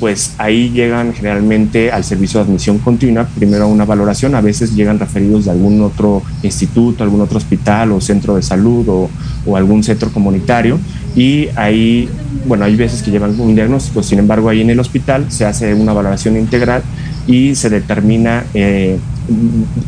[0.00, 4.74] pues ahí llegan generalmente al servicio de admisión continua, primero a una valoración, a veces
[4.74, 9.82] llegan referidos de algún otro instituto, algún otro hospital o centro de salud o, algún
[9.82, 10.78] centro comunitario.
[11.16, 12.08] Y ahí,
[12.46, 15.74] bueno, hay veces que llevan un diagnóstico, sin embargo ahí en el hospital se hace
[15.74, 16.82] una valoración integral
[17.26, 18.98] y se determina eh,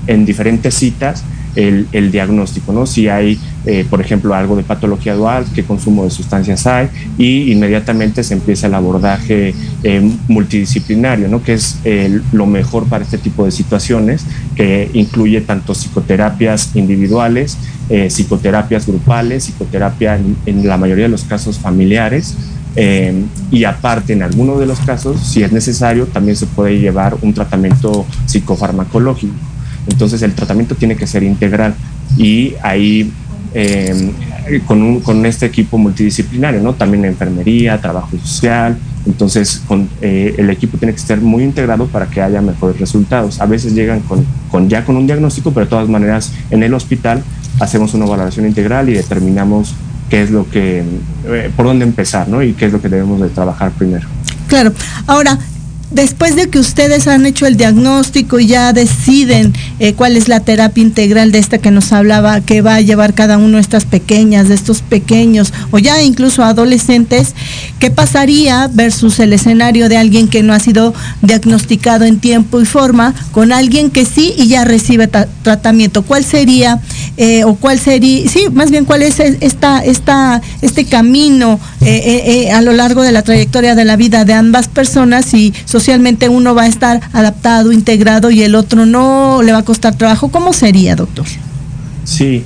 [0.06, 1.22] en diferentes citas
[1.54, 2.86] el, diagnóstico, ¿no?
[2.86, 6.88] Si hay, eh, por ejemplo, algo de patología dual, qué consumo de sustancias hay,
[7.18, 11.42] y inmediatamente se empieza el abordaje eh, multidisciplinario, ¿no?
[11.42, 11.78] Que es
[12.32, 14.24] lo mejor para este tipo de situaciones,
[14.54, 17.56] que incluye tanto psicoterapias individuales,
[17.88, 22.36] eh, psicoterapias grupales, psicoterapia en, la mayoría de los casos familiares,
[23.50, 27.34] y aparte, en algunos de los casos, si es necesario, también se puede llevar un
[27.34, 29.34] tratamiento psicofarmacológico.
[29.88, 31.74] Entonces el tratamiento tiene que ser integral
[32.16, 33.12] y ahí
[33.54, 34.12] eh,
[34.66, 36.74] con, con, este equipo multidisciplinario, ¿no?
[36.74, 38.76] También enfermería, trabajo social.
[39.06, 39.62] Entonces
[40.02, 43.40] eh, el equipo tiene que estar muy integrado para que haya mejores resultados.
[43.40, 46.74] A veces llegan con, con, ya con un diagnóstico, pero de todas maneras en el
[46.74, 47.22] hospital
[47.60, 49.74] hacemos una valoración integral y determinamos
[50.08, 50.84] qué es lo que,
[51.26, 52.42] eh, por dónde empezar, ¿no?
[52.42, 54.06] Y qué es lo que debemos de trabajar primero.
[54.48, 54.72] Claro.
[55.06, 55.38] Ahora,
[55.90, 60.40] después de que ustedes han hecho el diagnóstico y ya deciden eh, cuál es la
[60.40, 63.84] terapia integral de esta que nos hablaba, que va a llevar cada uno de estas
[63.84, 67.34] pequeñas, de estos pequeños o ya incluso adolescentes,
[67.78, 72.64] ¿qué pasaría versus el escenario de alguien que no ha sido diagnosticado en tiempo y
[72.64, 75.08] forma con alguien que sí y ya recibe
[75.42, 76.02] tratamiento?
[76.02, 76.80] ¿Cuál sería
[77.16, 82.62] eh, o cuál sería, sí, más bien cuál es esta, esta, este camino eh, a
[82.62, 85.52] lo largo de la trayectoria de la vida de ambas personas y
[86.30, 90.28] uno va a estar adaptado, integrado y el otro no le va a costar trabajo.
[90.28, 91.26] ¿Cómo sería, doctor?
[92.04, 92.44] Sí,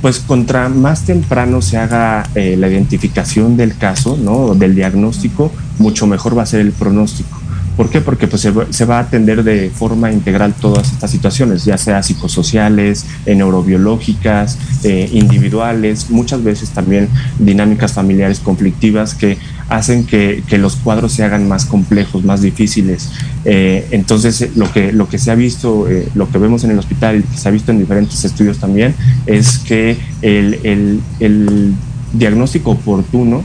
[0.00, 4.54] pues contra más temprano se haga eh, la identificación del caso, ¿no?
[4.54, 7.40] Del diagnóstico, mucho mejor va a ser el pronóstico.
[7.76, 8.00] ¿Por qué?
[8.00, 13.06] Porque pues, se, va a atender de forma integral todas estas situaciones, ya sea psicosociales,
[13.24, 19.38] eh, neurobiológicas, eh, individuales, muchas veces también dinámicas familiares conflictivas que
[19.70, 23.10] hacen que, los cuadros se hagan más complejos, más difíciles.
[23.44, 27.24] Eh, entonces, lo que, lo que se ha visto, lo que vemos en el hospital
[27.24, 28.94] y se ha visto en diferentes estudios también,
[29.26, 31.74] es que el, el
[32.12, 33.42] diagnóstico oportuno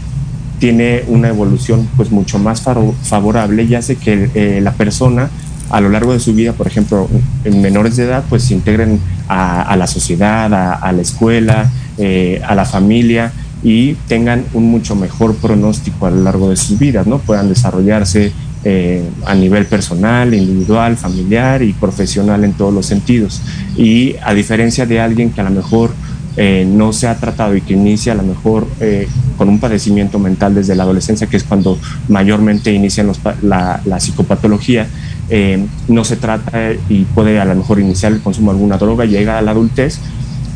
[0.59, 5.29] tiene una evolución pues mucho más favorable y hace que eh, la persona
[5.69, 7.09] a lo largo de su vida, por ejemplo,
[7.43, 12.53] en menores de edad, pues se integren a, la sociedad, a, la escuela, eh, a
[12.53, 13.33] la familia
[13.65, 17.17] y tengan un mucho mejor pronóstico a lo largo de sus vidas, ¿no?
[17.17, 18.31] Puedan desarrollarse
[18.63, 23.41] eh, a nivel personal, individual, familiar y profesional en todos los sentidos.
[23.75, 25.89] Y a diferencia de alguien que a lo mejor
[26.37, 29.07] eh, no se ha tratado y que inicia a lo mejor eh,
[29.37, 33.09] con un padecimiento mental desde la adolescencia, que es cuando mayormente inician
[33.41, 34.87] la, psicopatología,
[35.29, 39.05] eh, no se trata y puede a lo mejor iniciar el consumo de alguna droga,
[39.05, 39.99] llega a la adultez,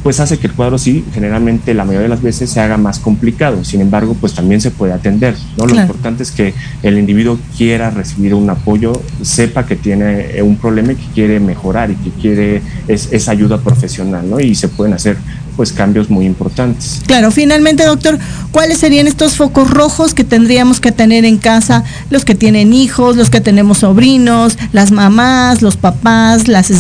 [0.03, 2.99] pues hace que el cuadro sí, generalmente la mayoría de las veces se haga más
[2.99, 3.63] complicado.
[3.63, 5.35] Sin embargo, pues también se puede atender.
[5.57, 5.65] ¿no?
[5.65, 10.93] Lo importante es que el individuo quiera recibir un apoyo, sepa que tiene un problema
[10.93, 14.39] y que quiere mejorar y que quiere esa ayuda profesional, ¿no?
[14.39, 15.17] Y se pueden hacer
[15.59, 17.01] pues cambios muy importantes.
[17.05, 18.17] Claro, finalmente, doctor,
[18.53, 23.17] ¿cuáles serían estos focos rojos que tendríamos que tener en casa los que tienen hijos,
[23.17, 26.71] los que tenemos sobrinos, las mamás, los papás, las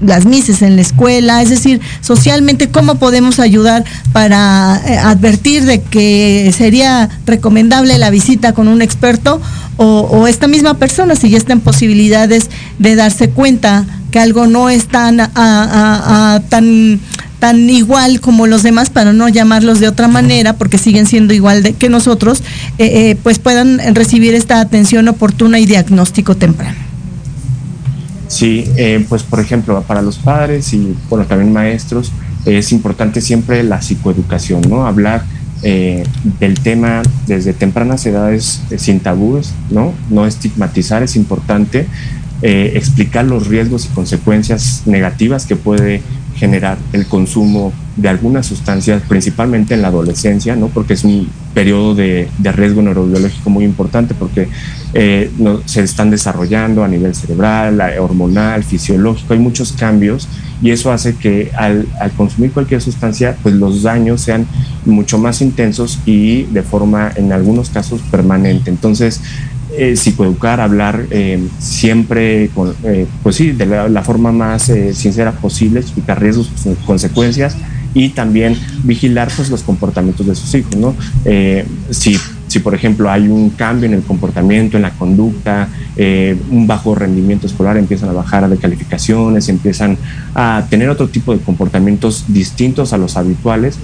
[0.00, 5.80] las mises en la escuela, es decir, socialmente cómo podemos ayudar para eh, advertir de
[5.80, 9.40] que sería recomendable la visita con un experto
[9.76, 14.70] o, esta misma persona si ya está en posibilidades de darse cuenta que algo no
[14.70, 15.18] es tan,
[16.48, 17.00] tan
[17.38, 21.62] tan igual como los demás, para no llamarlos de otra manera, porque siguen siendo igual
[21.62, 22.42] de, que nosotros,
[22.78, 26.87] eh, eh, pues puedan recibir esta atención oportuna y diagnóstico temprano.
[28.28, 32.12] Sí, eh, pues por ejemplo, para los padres y bueno, también maestros,
[32.44, 34.86] es importante siempre la psicoeducación, ¿no?
[34.86, 35.24] Hablar
[35.60, 39.92] del tema desde tempranas edades sin tabúes, ¿no?
[40.08, 41.88] No estigmatizar es importante,
[42.42, 46.00] explicar los riesgos y consecuencias negativas que puede
[46.36, 50.68] generar el consumo de algunas sustancias, principalmente en la adolescencia, ¿no?
[50.68, 54.48] porque es un periodo de, riesgo neurobiológico muy importante, porque
[54.94, 55.30] eh,
[55.66, 60.28] se están desarrollando a nivel cerebral, hormonal, fisiológico, hay muchos cambios
[60.62, 64.46] y eso hace que al, al, consumir cualquier sustancia, pues los daños sean
[64.86, 68.70] mucho más intensos y de forma, en algunos casos, permanente.
[68.70, 69.20] Entonces,
[69.76, 75.32] eh, psicoeducar, hablar eh, siempre, con, eh, pues sí, de la, forma más eh, sincera
[75.32, 76.50] posible, explicar riesgos,
[76.86, 77.56] consecuencias
[77.94, 80.94] y también vigilar pues, los comportamientos de sus hijos, ¿no?
[81.90, 82.16] si,
[82.46, 85.68] si, por ejemplo, hay un cambio en el comportamiento, en la conducta,
[86.50, 89.98] un bajo rendimiento escolar, empiezan a bajar de calificaciones, empiezan
[90.34, 93.78] a tener otro tipo de comportamientos distintos a los habituales,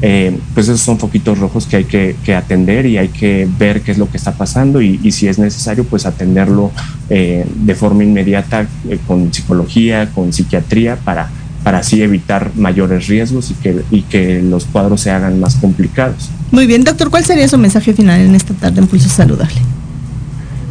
[0.00, 3.90] eh, pues esos son foquitos rojos que hay que, atender y hay que ver qué
[3.90, 6.70] es lo que está pasando y, si es necesario, pues atenderlo
[7.10, 11.30] eh, de forma inmediata eh, con psicología, con psiquiatría, para,
[11.64, 16.30] para así evitar mayores riesgos y que, y que los cuadros se hagan más complicados.
[16.50, 19.56] Muy bien, doctor, ¿cuál sería su mensaje final en esta tarde en Pulso Saludable?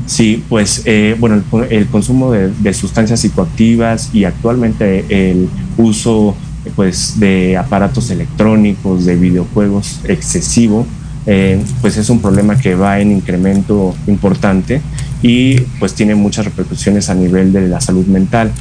[0.05, 0.83] Sí, pues
[1.19, 6.35] bueno, el, consumo de, de sustancias psicoactivas y actualmente el uso
[6.75, 10.85] pues de aparatos electrónicos, de videojuegos excesivo,
[11.25, 14.81] eh, pues es un problema que va en incremento importante
[15.21, 18.51] y pues tiene muchas repercusiones a nivel de la salud mental.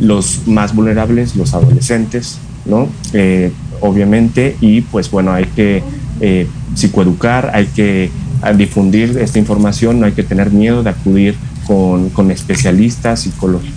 [0.00, 2.88] Los más vulnerables, los adolescentes, ¿no?
[3.12, 5.82] Eh, obviamente, y pues bueno, hay que
[6.20, 8.10] eh, psicoeducar, hay que
[8.56, 11.34] difundir esta información, no hay que tener miedo de acudir
[11.66, 13.28] con, especialistas,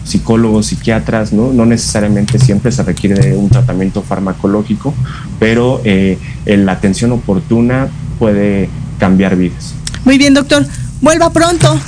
[0.04, 1.54] psicólogos, psiquiatras, ¿no?
[1.54, 4.96] no necesariamente siempre se requiere de un tratamiento farmacológico,
[5.40, 8.68] pero eh, la atención oportuna puede
[8.98, 9.76] cambiar vidas.
[10.06, 10.66] Muy bien, doctor.
[11.02, 11.80] Vuelva pronto.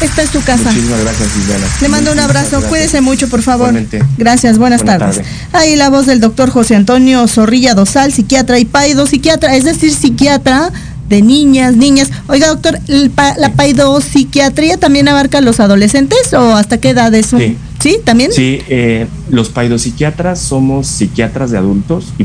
[0.00, 0.70] Esta es su casa.
[0.70, 1.66] Muchísimas gracias, Liliana.
[1.80, 2.62] Le mando un abrazo.
[2.62, 3.74] Cuídese mucho, por favor.
[4.16, 4.58] Gracias.
[4.58, 5.20] Buenas, tardes.
[5.52, 9.92] Ahí la voz del doctor José Antonio Zorrilla Dosal, psiquiatra y paido, psiquiatra, es decir,
[9.92, 10.72] psiquiatra
[11.08, 12.10] de niñas, niñas.
[12.26, 17.38] Oiga, doctor, ¿la paidopsiquiatría también abarca a los adolescentes o hasta qué edad eso?
[17.38, 17.56] Sí.
[17.80, 17.98] ¿Sí?
[18.04, 18.32] ¿También?
[18.32, 22.24] Sí, eh, los paidopsiquiatras somos psiquiatras de adultos y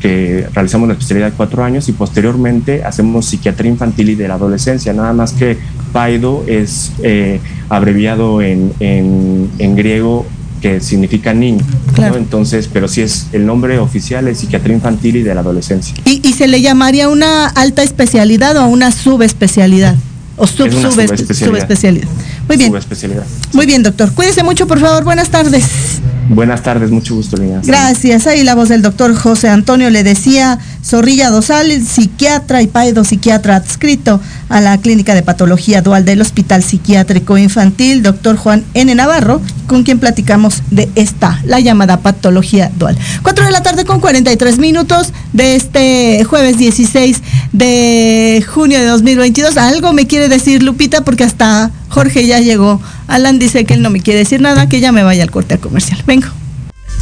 [0.00, 4.34] que realizamos la especialidad de cuatro años y posteriormente hacemos psiquiatría infantil y de la
[4.34, 4.94] adolescencia.
[4.94, 5.58] Nada más que
[5.92, 10.24] paido es eh, abreviado en, en, en griego
[10.64, 11.62] que significa niño.
[12.16, 15.94] Entonces, pero sí es el nombre oficial es psiquiatría infantil y de la adolescencia.
[16.06, 19.94] ¿Y, se le llamaría una alta especialidad o una subespecialidad?
[20.38, 22.08] O sub, subespecialidad.
[22.48, 22.72] Muy bien.
[23.52, 24.10] Muy bien, doctor.
[24.14, 25.04] Cuídese mucho, por favor.
[25.04, 25.66] Buenas tardes.
[26.28, 27.60] Buenas tardes, mucho gusto, Lina.
[27.64, 28.26] Gracias.
[28.26, 32.70] Ahí la voz del doctor José Antonio le decía, Zorrilla Dosal, psiquiatra y
[33.04, 38.94] psiquiatra adscrito a la Clínica de Patología Dual del Hospital Psiquiátrico Infantil, doctor Juan N.
[38.94, 42.96] Navarro, con quien platicamos de esta, la llamada patología dual.
[43.22, 47.22] Cuatro de la tarde con 43 minutos de este jueves 16
[47.52, 49.56] de junio de 2022.
[49.56, 52.80] Algo me quiere decir Lupita porque hasta Jorge ya llegó.
[53.06, 55.58] Alan dice que él no me quiere decir nada, que ya me vaya al corte
[55.58, 56.02] comercial.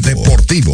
[0.00, 0.72] Vengo.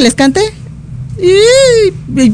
[0.00, 0.40] les cante?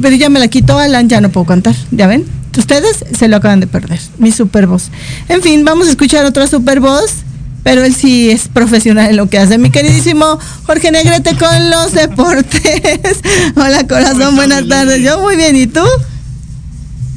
[0.00, 2.24] pero ya me la quitó Alan, ya no puedo cantar, ¿ya ven?
[2.56, 4.88] Ustedes se lo acaban de perder, mi super voz.
[5.28, 7.16] En fin, vamos a escuchar otra super voz,
[7.62, 9.58] pero él sí es profesional en lo que hace.
[9.58, 13.20] Mi queridísimo Jorge Negrete con los deportes.
[13.56, 15.02] Hola corazón, buenas tardes.
[15.02, 15.84] Yo muy bien, ¿y tú?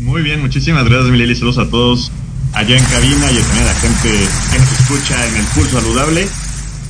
[0.05, 1.33] Muy bien, muchísimas gracias, mi Lili.
[1.33, 2.11] Saludos a todos
[2.53, 4.09] allá en cabina y a la gente
[4.51, 6.27] que nos escucha en el Pulso Saludable.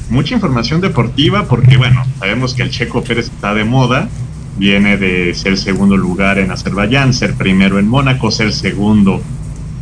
[0.09, 4.09] Mucha información deportiva porque, bueno, sabemos que el Checo Pérez está de moda,
[4.57, 9.21] viene de ser segundo lugar en Azerbaiyán, ser primero en Mónaco, ser segundo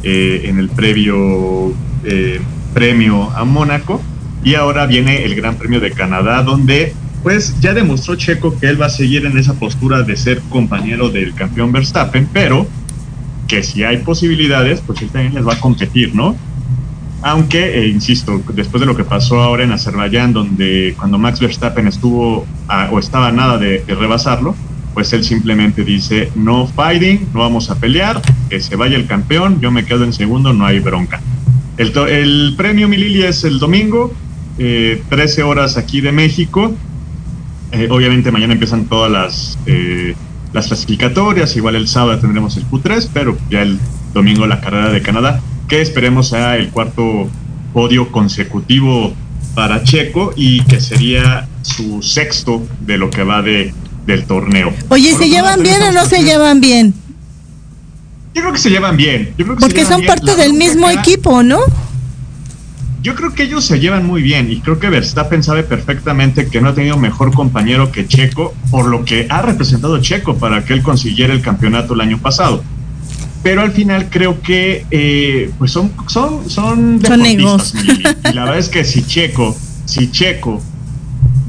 [0.04, 1.74] eh, en el previo
[2.04, 2.40] eh,
[2.76, 4.00] premio a Mónaco.
[4.44, 8.80] Y ahora viene el Gran Premio de Canadá donde pues ya demostró Checo que él
[8.80, 12.68] va a seguir en esa postura de ser compañero del campeón Verstappen, pero
[13.48, 16.36] que si hay posibilidades, pues él también les va a competir, ¿no?
[17.22, 21.88] Aunque, eh, insisto, después de lo que pasó ahora en Azerbaiyán, donde cuando Max Verstappen
[21.88, 22.46] estuvo
[22.92, 24.56] o estaba nada de, rebasarlo,
[24.94, 29.62] pues él simplemente dice, no fighting, no vamos a pelear, que se vaya el campeón,
[29.62, 31.22] yo me quedo en segundo, no hay bronca.
[31.78, 34.14] El, premio Milili es el domingo,
[34.58, 36.74] 13 eh, horas aquí de México.
[37.72, 39.58] Eh, obviamente mañana empiezan todas las,
[40.54, 43.80] las clasificatorias, igual el sábado tendremos el Q3, pero ya el
[44.14, 47.30] domingo la carrera de Canadá que esperemos sea el cuarto
[47.74, 49.14] podio consecutivo
[49.56, 53.74] para Checo y que sería su sexto de lo que va de,
[54.06, 54.74] del torneo.
[54.90, 56.94] Oye, ¿se llevan bien o no se llevan bien?
[58.34, 59.34] Yo creo que se llevan bien.
[59.38, 61.60] Yo creo que Porque son parte del mismo equipo, ¿no?
[63.04, 66.62] Yo creo que ellos se llevan muy bien y creo que Verstappen sabe perfectamente que
[66.62, 70.72] no ha tenido mejor compañero que Checo, por lo que ha representado Checo para que
[70.72, 72.64] él consiguiera el campeonato el año pasado.
[73.44, 78.04] Pero al final creo que eh, pues son son son, deportistas, Lili.
[78.30, 79.54] y la verdad es que si Checo
[79.86, 80.62] si Checo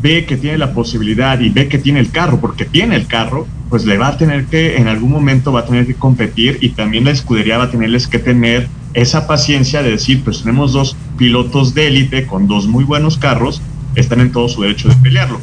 [0.02, 3.46] ve que tiene la posibilidad y ve que tiene el carro, porque tiene el carro,
[3.70, 6.70] pues le va a tener que, en algún momento va a tener que competir y
[6.70, 10.97] también la escudería va a tenerles que tener esa paciencia de decir, pues tenemos dos
[11.18, 13.61] pilotos de élite con dos muy buenos carros,
[13.97, 15.40] están en todo su derecho de pelearlo.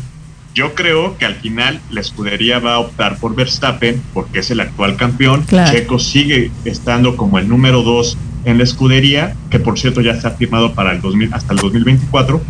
[0.53, 4.59] Yo creo que al final la escudería va a optar por Verstappen porque es el
[4.59, 5.43] actual campeón.
[5.43, 5.71] Claro.
[5.71, 10.31] Checo sigue estando como el número dos en la escudería, que por cierto ya está
[10.31, 12.41] firmado para el 2000, hasta el 2024.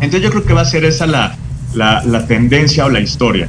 [0.00, 1.36] Entonces yo creo que va a ser esa la,
[1.74, 3.48] la, la tendencia o la historia.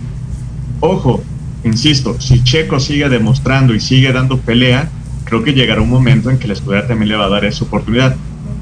[0.79, 1.23] Ojo,
[1.63, 4.89] insisto, si Checo sigue demostrando y sigue dando pelea,
[5.27, 7.65] creo que llegará un momento en que la escudería también le va a dar esa
[7.65, 8.15] oportunidad.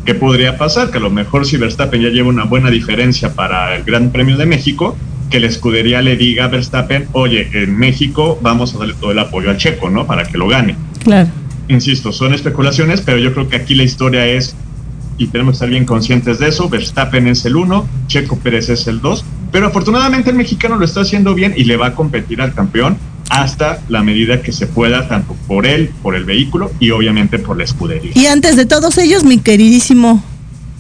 [0.04, 0.92] ¿Qué podría pasar?
[0.92, 4.38] Que a lo mejor si Verstappen ya lleva una buena diferencia para el Gran Premio
[4.38, 4.96] de México,
[5.30, 9.20] que la escudería le diga a Verstappen, oye, en México vamos a darle todo el
[9.20, 10.06] apoyo a Checo, ¿no?
[10.06, 10.76] Para que lo gane.
[11.04, 11.30] Claro.
[11.68, 14.56] Insisto, son especulaciones, pero yo creo que aquí la historia es,
[15.18, 18.88] y tenemos que estar bien conscientes de eso, Verstappen es el uno, Checo Pérez es
[18.88, 22.42] el dos, pero afortunadamente el mexicano lo está haciendo bien y le va a competir
[22.42, 22.98] al campeón
[23.30, 27.58] hasta la medida que se pueda, tanto por él, por el vehículo y obviamente por
[27.58, 28.12] la escudería.
[28.16, 30.24] Y antes de todos ellos, mi queridísimo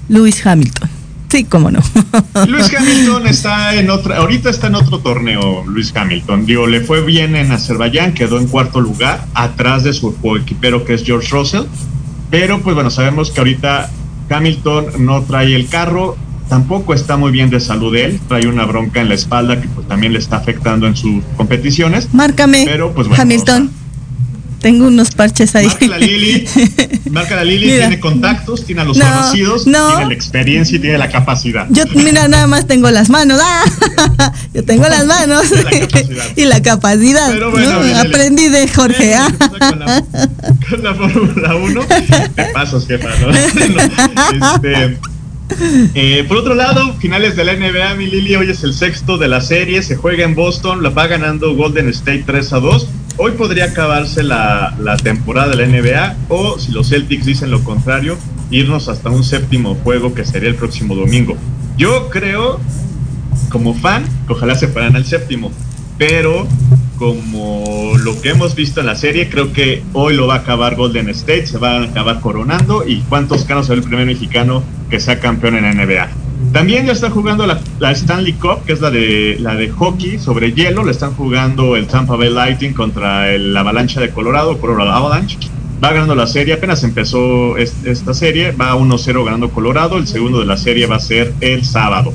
[0.10, 0.90] Lewis Hamilton.
[1.30, 1.80] Sí, cómo no.
[2.48, 6.46] Luis Hamilton está en otra, ahorita está en otro torneo, Luis Hamilton.
[6.46, 10.94] Digo, le fue bien en Azerbaiyán, quedó en cuarto lugar, atrás de su coequipero que
[10.94, 11.64] es George Russell.
[12.30, 13.90] Pero pues bueno, sabemos que ahorita
[14.30, 16.18] Hamilton no trae el carro,
[16.50, 19.88] tampoco está muy bien de salud él, trae una bronca en la espalda que pues
[19.88, 22.10] también le está afectando en sus competiciones.
[22.14, 23.72] Márcame, Pero pues bueno, Hamilton.
[24.62, 25.68] Tengo unos parches ahí.
[25.68, 26.48] Marca la Lili,
[27.12, 27.88] marca la Lili, Mira.
[27.88, 29.90] tiene contactos, tiene a los No, conocidos, no.
[29.90, 31.68] tiene la experiencia y tiene la capacidad.
[31.70, 33.40] Yo, mira, nada más tengo las manos.
[33.44, 34.32] ¡Ah!
[34.56, 35.44] Yo tengo las manos
[36.36, 37.30] y la capacidad.
[37.32, 37.80] Pero bueno.
[38.00, 39.14] Aprendí de Jorge.
[39.14, 39.28] ¿ah?
[40.68, 41.82] con la Fórmula 1.
[42.36, 43.10] Te pasos, jefa,
[44.34, 44.98] este,
[45.94, 49.28] eh, por otro lado, finales de la NBA, mi Lili, hoy es el sexto de
[49.28, 52.88] la serie, se juega en Boston, la va ganando Golden State 3 a 2.
[53.18, 57.64] Hoy podría acabarse la, la temporada de la NBA o, si los Celtics dicen lo
[57.64, 58.18] contrario,
[58.52, 61.38] irnos hasta un séptimo juego que sería el próximo domingo.
[61.78, 62.60] Yo creo,
[63.50, 65.52] como fan, que ojalá se fueran al séptimo,
[65.98, 66.48] pero
[66.98, 70.76] como lo que hemos visto en la serie, creo que hoy lo va a acabar
[70.76, 75.00] Golden State, se va a acabar coronando y cuántos canos será el primer mexicano que
[75.00, 76.08] sea campeón en la NBA.
[76.54, 80.20] También ya está jugando la, la Stanley Cup, que es la de la de hockey
[80.20, 84.58] sobre hielo, lo están jugando el Tampa Bay Lightning contra el- la Avalancha de Colorado,
[84.60, 85.38] Colorado Avalanche.
[85.84, 90.40] Va ganando la serie, apenas empezó es- esta serie, va 1-0 ganando Colorado, el segundo
[90.40, 92.14] de la serie va a ser el sábado.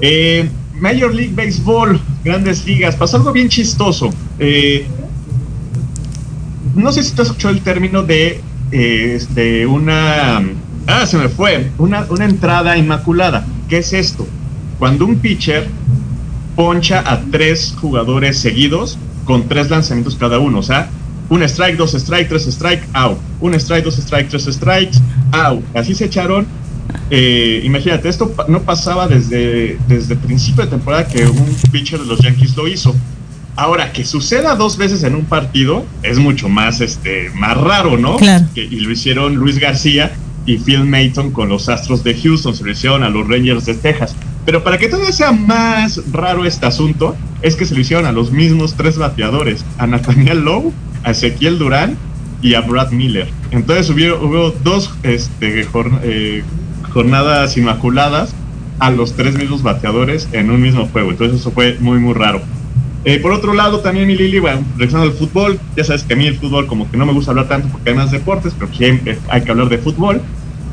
[0.00, 0.48] Eh,
[0.82, 4.10] Major League Baseball, grandes ligas, pasó algo bien chistoso.
[4.40, 4.84] Eh,
[6.74, 8.40] no sé si tú has escuchado el término de,
[8.72, 10.42] eh, de una...
[10.88, 11.70] Ah, se me fue.
[11.78, 13.46] Una, una entrada inmaculada.
[13.68, 14.26] ¿Qué es esto?
[14.80, 15.68] Cuando un pitcher
[16.56, 20.58] poncha a tres jugadores seguidos con tres lanzamientos cada uno.
[20.58, 20.90] O sea,
[21.28, 23.18] un strike, dos strike, tres strike, out.
[23.40, 24.98] Un strike, dos strike, tres strikes,
[25.30, 25.62] out.
[25.76, 26.44] Así se echaron.
[27.10, 32.20] Eh, imagínate, esto no pasaba desde, desde principio de temporada que un pitcher de los
[32.20, 32.94] Yankees lo hizo.
[33.54, 38.16] Ahora, que suceda dos veces en un partido es mucho más, este, más raro, ¿no?
[38.16, 38.46] Claro.
[38.54, 40.12] Que- y lo hicieron Luis García
[40.46, 43.74] y Phil Mayton con los Astros de Houston, se lo hicieron a los Rangers de
[43.74, 44.16] Texas.
[44.46, 48.12] Pero para que todavía sea más raro este asunto, es que se lo hicieron a
[48.12, 50.72] los mismos tres bateadores, a Nathaniel Lowe,
[51.04, 51.96] a Ezequiel Durán
[52.40, 53.28] y a Brad Miller.
[53.52, 55.68] Entonces hubo, hubo dos este,
[56.02, 56.42] eh,
[56.92, 58.34] jornadas inmaculadas
[58.78, 61.10] a los tres mismos bateadores en un mismo juego.
[61.10, 62.40] Entonces eso fue muy, muy raro.
[63.04, 66.16] Eh, por otro lado, también mi Lili, bueno, regresando al fútbol, ya sabes que a
[66.16, 68.70] mí el fútbol como que no me gusta hablar tanto porque hay más deportes, pero
[68.70, 70.20] aquí hay, que hablar de fútbol.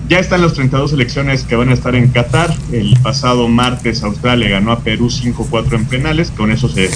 [0.08, 2.54] Ya están las 32 selecciones que van a estar en Qatar.
[2.72, 6.90] El pasado martes Australia ganó a Perú 5-4 en penales, con eso se,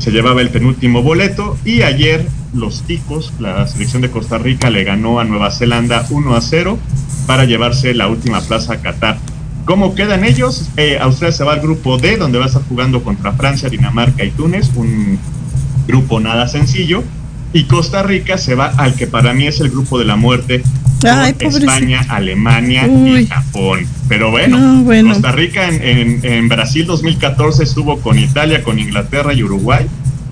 [0.00, 1.56] se llevaba el penúltimo boleto.
[1.64, 6.76] Y ayer los Ticos, la selección de Costa Rica, le ganó a Nueva Zelanda 1-0
[7.26, 9.18] para llevarse la última plaza a Qatar.
[9.66, 10.70] ¿Cómo quedan ellos?
[10.76, 14.24] Eh, Australia se va al grupo D, donde va a estar jugando contra Francia, Dinamarca
[14.24, 15.18] y Túnez, un
[15.86, 17.04] grupo nada sencillo.
[17.52, 20.62] Y Costa Rica se va al que para mí es el grupo de la muerte,
[21.04, 21.34] Ay.
[21.38, 23.20] España, Alemania Uy.
[23.20, 23.86] y Japón.
[24.08, 25.12] Pero bueno, No, bueno.
[25.12, 29.86] Costa Rica en, en- en Brasil 2014 estuvo con Italia, con Inglaterra y Uruguay.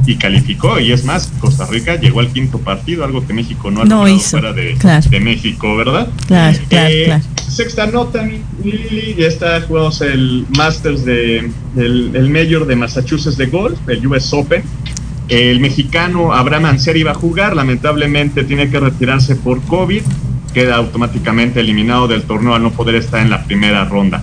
[0.07, 0.81] y calificó.
[0.81, 3.97] Y es más, Costa Rica llegó al quinto partido, algo que México no ha no
[4.07, 4.75] logrado fuera de,
[5.11, 6.09] de, México, ¿verdad?
[6.27, 7.25] Claro, claro, eh, claro.
[7.47, 8.23] Sexta nota,
[8.65, 14.07] Lili, ya está, jugamos el Masters de, el, el Mayor de Massachusetts de golf, el
[14.07, 14.63] US Open.
[15.29, 20.01] El mexicano Abraham Anser iba a jugar, lamentablemente tiene que retirarse por COVID,
[20.53, 24.23] queda automáticamente eliminado del torneo al no poder estar en la primera ronda.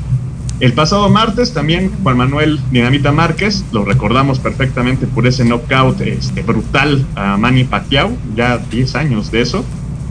[0.59, 6.43] El pasado martes también Juan Manuel Dinamita Márquez, lo recordamos perfectamente por ese knockout este,
[6.43, 9.65] brutal a Manny Pacquiao, ya 10 años de eso,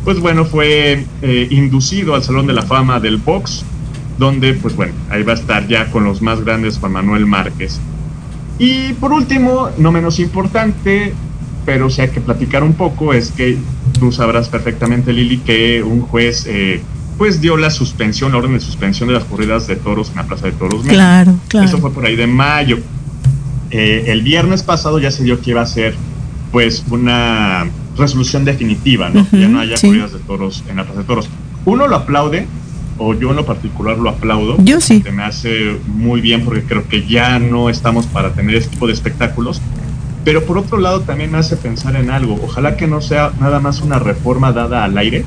[0.05, 3.65] pues bueno, fue eh, inducido al Salón de la Fama del Box,
[4.19, 7.81] donde pues bueno, ahí va a estar ya con los más grandes Juan Manuel Márquez.
[8.59, 11.15] Y por último, no menos importante,
[11.65, 13.57] pero si hay que platicar un poco, es que
[14.05, 16.83] tú sabrás perfectamente, Lili, que un juez eh,
[17.17, 20.25] pues dio la suspensión, la orden de suspensión de las corridas de toros en la
[20.25, 20.83] Plaza de Toros.
[20.87, 21.67] Claro, claro.
[21.67, 22.81] Eso fue por ahí de mayo.
[23.71, 25.95] Eh, el viernes pasado ya se dio que iba a ser
[26.53, 29.27] pues una resolución definitiva, ¿no?
[29.33, 31.31] ya no haya corridas de toros en la Plaza de Toros.
[31.65, 32.47] Uno lo aplaude,
[32.99, 34.57] o yo en lo particular lo aplaudo.
[34.59, 35.01] Yo sí.
[35.03, 38.87] Se me hace muy bien porque creo que ya no estamos para tener este tipo
[38.87, 39.63] de espectáculos.
[40.25, 42.41] Pero por otro lado también me hace pensar en algo.
[42.43, 45.25] Ojalá que no sea nada más una reforma dada al aire,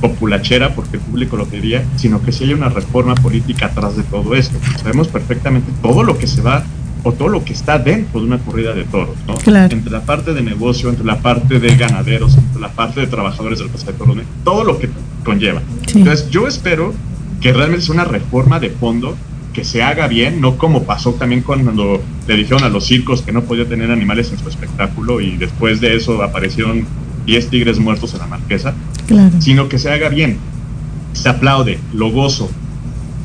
[0.00, 4.02] populachera porque el público lo quería, sino que si hay una reforma política atrás de
[4.04, 4.58] todo esto.
[4.78, 6.64] Sabemos perfectamente todo lo que se va
[7.02, 9.34] o todo lo que está dentro de una corrida de toros, ¿no?
[9.36, 9.74] Claro.
[9.74, 13.58] Entre la parte de negocio, entre la parte de ganaderos, entre la parte de trabajadores
[13.58, 14.90] del Plaza de Toros, todo lo que
[15.24, 15.62] conlleva.
[15.86, 15.98] Sí.
[15.98, 16.92] Entonces, yo espero
[17.40, 19.16] que realmente sea una reforma de fondo
[19.52, 23.32] que se haga bien, no como pasó también cuando le dijeron a los circos que
[23.32, 26.84] no podía tener animales en su espectáculo y después de eso aparecieron
[27.26, 28.74] 10 tigres muertos en la marquesa,
[29.06, 29.40] Claro.
[29.40, 30.38] sino que se haga bien,
[31.12, 32.48] se aplaude, lo gozo.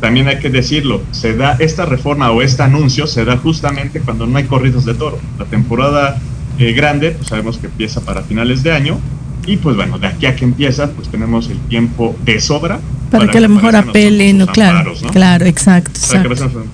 [0.02, 4.26] También hay que decirlo, se da esta reforma o este anuncio se da justamente cuando
[4.28, 5.20] no hay corridos de toro.
[5.40, 6.18] La temporada
[6.60, 9.00] eh, grande, pues sabemos que empieza para finales de año
[9.46, 12.80] y pues bueno, de aquí a que empieza, pues tenemos el tiempo de sobra
[13.20, 15.10] Para, que a lo mejor apelen, no, claro, amparos, ¿no?
[15.10, 16.60] claro, exacto, Para que exacto.
[16.60, 16.70] aparezcan-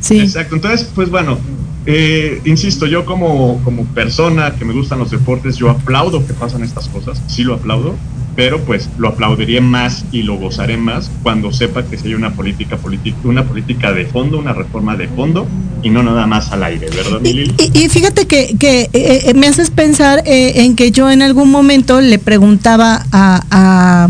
[0.00, 0.18] Sí.
[0.18, 1.38] Exacto, entonces, pues bueno,
[1.86, 6.62] eh, insisto, yo como, como persona que me gustan los deportes, yo aplaudo que pasan
[6.64, 7.96] estas cosas, sí lo aplaudo,
[8.34, 12.30] pero pues lo aplaudiré más y lo gozaré más cuando sepa que si hay una
[12.32, 15.46] política, política una política de fondo, una reforma de fondo
[15.82, 17.52] y no nada más al aire, ¿verdad, Lili?
[17.58, 18.90] Y, y fíjate que, que, eh,
[19.26, 24.08] eh, me haces pensar eh, en que yo en algún momento le preguntaba a, a-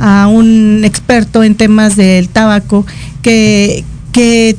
[0.00, 2.86] a un experto en temas del tabaco
[3.22, 4.56] que, que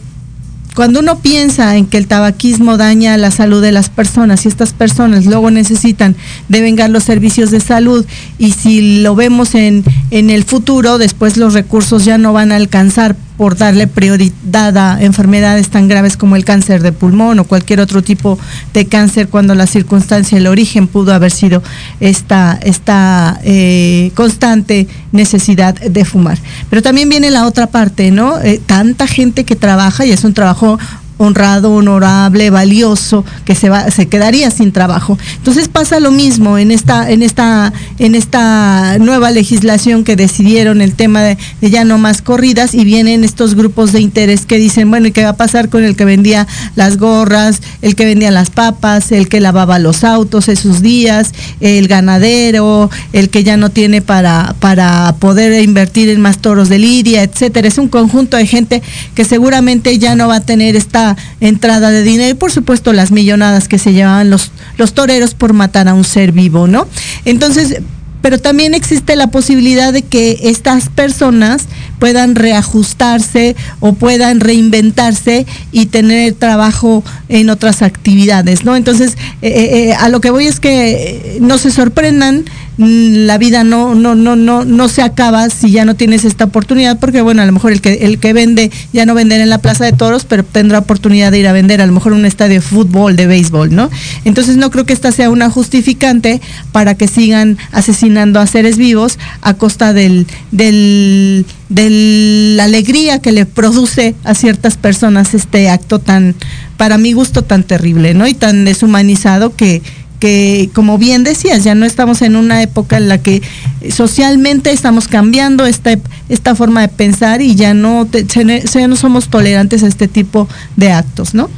[0.76, 4.72] cuando uno piensa en que el tabaquismo daña la salud de las personas y estas
[4.72, 6.16] personas luego necesitan
[6.48, 8.06] devengar los servicios de salud
[8.38, 12.58] y si lo vemos en, en el futuro, después los recursos ya no van a
[12.58, 17.80] alcanzar por darle prioridad a enfermedades tan graves como el cáncer de pulmón o cualquier
[17.80, 18.38] otro tipo
[18.74, 21.64] de cáncer cuando la circunstancia, el origen pudo haber sido
[22.02, 26.38] esta, esta eh, constante necesidad de fumar.
[26.70, 28.40] Pero también viene la otra parte, ¿no?
[28.42, 30.78] Eh, tanta gente que trabaja y es un trabajo
[31.22, 35.18] honrado, honorable, valioso, que se va, se quedaría sin trabajo.
[35.38, 40.96] Entonces pasa lo mismo en esta, en esta, en esta nueva legislación que decidieron el
[40.96, 45.08] tema de, ya no más corridas y vienen estos grupos de interés que dicen, bueno,
[45.08, 48.50] ¿y qué va a pasar con el que vendía las gorras, el que vendía las
[48.50, 54.02] papas, el que lavaba los autos esos días, el ganadero, el que ya no tiene
[54.02, 57.68] para, para poder invertir en más toros de lidia, etcétera?
[57.68, 58.82] Es un conjunto de gente
[59.14, 63.12] que seguramente ya no va a tener esta entrada de dinero y por supuesto las
[63.12, 66.88] millonadas que se llevaban los, los toreros por matar a un ser vivo, ¿no?
[67.26, 67.82] Entonces,
[68.22, 71.66] pero también existe la posibilidad de que estas personas
[72.00, 78.76] puedan reajustarse o puedan reinventarse y tener trabajo en otras actividades, ¿no?
[78.76, 82.46] Entonces, eh, eh, a lo que voy es que eh, no se sorprendan,
[82.82, 87.00] la vida no, no, no, no, no se acaba si ya no tienes esta oportunidad,
[87.00, 89.60] porque bueno, a lo mejor el que, el que vende ya no venderá en la
[89.60, 92.56] plaza de toros, pero tendrá oportunidad de ir a vender a lo mejor un estadio
[92.56, 93.90] de fútbol, de béisbol, ¿no?
[94.26, 99.20] Entonces no creo que esta sea una justificante para que sigan asesinando a seres vivos
[99.42, 106.00] a costa del, del, de la alegría que le produce a ciertas personas este acto
[106.00, 106.36] tan,
[106.78, 108.28] para mi gusto, tan terrible, ¿no?
[108.28, 109.82] Y tan deshumanizado que,
[110.22, 113.42] que, como bien decías, ya no estamos en una época en la que
[113.90, 115.98] socialmente estamos cambiando esta,
[116.30, 120.48] esta forma de pensar y ya no, te- ya no somos tolerantes a este tipo
[120.78, 121.50] de actos, ¿no?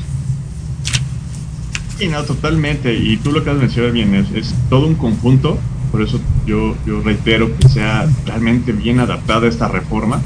[2.00, 2.94] Sí, no, totalmente.
[2.96, 5.60] Y tú lo que has mencionado bien es, es todo un conjunto.
[5.92, 10.22] Por eso yo, yo reitero que sea realmente bien adaptada esta reforma.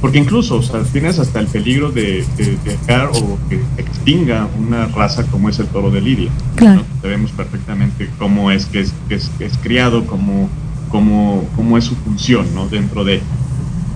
[0.00, 2.24] Porque incluso, o sea, tienes hasta el peligro de,
[2.64, 6.30] dejar o que extinga una raza como es el toro de Lidia.
[6.54, 6.82] Claro.
[7.02, 9.30] Sabemos perfectamente cómo es que es, es,
[9.62, 10.48] criado, cómo,
[10.90, 12.68] cómo, cómo es su función, ¿no?
[12.68, 13.20] Dentro de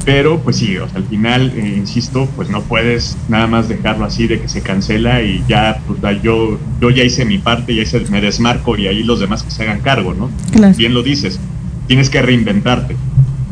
[0.04, 4.06] pero pues sí, o sea, al final, eh, insisto, pues no puedes nada más dejarlo
[4.06, 7.82] así de que se cancela y ya, pues yo, yo ya hice mi parte, ya
[7.82, 10.30] hice, me desmarco y ahí los demás que se hagan cargo, ¿no?
[10.76, 11.38] Bien lo dices,
[11.86, 12.96] tienes que reinventarte,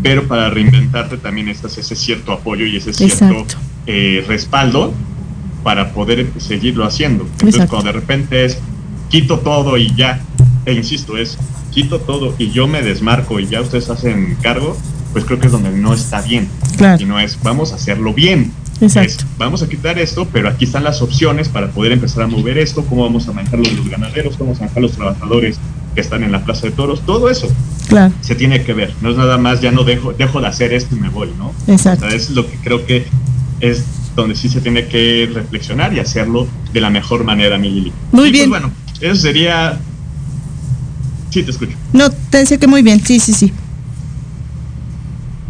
[0.02, 3.46] pero para reinventarte también necesitas ese cierto apoyo y ese cierto
[3.86, 4.92] eh, respaldo
[5.62, 7.26] para poder seguirlo haciendo.
[7.40, 8.58] Entonces cuando de repente es
[9.08, 10.20] quito todo y ya,
[10.66, 11.38] e insisto, es
[11.70, 14.76] quito todo y yo me desmarco y ya ustedes hacen cargo,
[15.12, 16.48] pues creo que es donde no está bien.
[16.98, 18.52] Y no es, vamos a hacerlo bien.
[18.80, 19.24] Exacto.
[19.38, 22.84] vamos a quitar esto, pero aquí están las opciones para poder empezar a mover esto,
[22.84, 25.58] cómo vamos a manejar los ganaderos, cómo vamos a manejar los trabajadores
[25.98, 27.48] que están en la Plaza de Toros, todo eso
[27.88, 28.14] claro.
[28.20, 28.94] se tiene que ver.
[29.00, 31.52] No es nada más, ya no dejo, dejo de hacer esto y me voy, ¿no?
[31.66, 32.06] Exacto.
[32.06, 33.04] O es lo que creo que
[33.58, 33.82] es
[34.14, 38.30] donde sí se tiene que reflexionar y hacerlo de la mejor manera, mi Muy pues,
[38.30, 38.48] bien.
[38.48, 38.70] bueno,
[39.00, 39.80] eso sería...
[41.30, 41.76] Sí, te escucho.
[41.92, 43.52] No, te decía que muy bien, sí, sí, sí.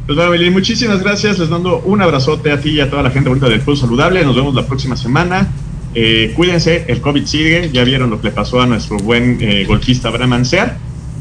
[0.07, 1.39] Pues bueno, muchísimas gracias.
[1.39, 4.25] Les mando un abrazote a ti y a toda la gente bonita del Pulso Saludable.
[4.25, 5.47] Nos vemos la próxima semana.
[5.95, 7.71] Eh, cuídense, el COVID sigue.
[7.73, 10.73] Ya vieron lo que le pasó a nuestro buen eh, golfista Abraham Anser.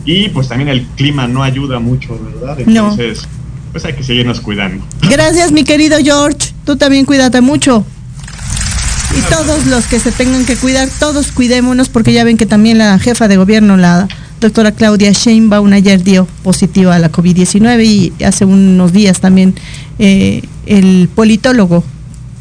[0.06, 2.60] Y pues también el clima no ayuda mucho, ¿verdad?
[2.60, 3.28] Entonces,
[3.72, 4.86] pues hay que seguirnos cuidando.
[5.10, 6.54] Gracias, mi querido George.
[6.66, 7.86] Tú también cuídate mucho.
[9.18, 12.78] Y todos los que se tengan que cuidar, todos cuidémonos porque ya ven que también
[12.78, 14.08] la jefa de gobierno, la
[14.42, 19.56] doctora Claudia Sheinbaum ayer dio positiva a la COVID-19 y hace unos días también
[19.98, 21.84] eh, el politólogo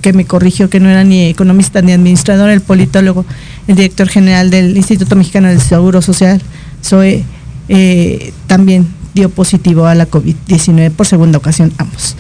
[0.07, 3.27] que me corrigió que no era ni economista ni administrador, el politólogo,
[3.67, 6.41] el director general del Instituto Mexicano del Seguro Social,
[6.81, 7.25] SOE,
[7.69, 12.15] eh, también dio positivo a la COVID-19 por segunda ocasión ambos.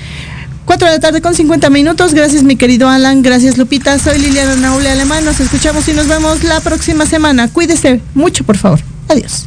[0.64, 2.12] 4 de la tarde con 50 minutos.
[2.12, 4.01] Gracias mi querido Alan, gracias Lupita.
[4.01, 5.24] Soy Liliana Naule Alemán.
[5.24, 7.47] Nos escuchamos y nos vemos la próxima semana.
[7.47, 8.80] Cuídese mucho, por favor.
[9.07, 9.47] Adiós.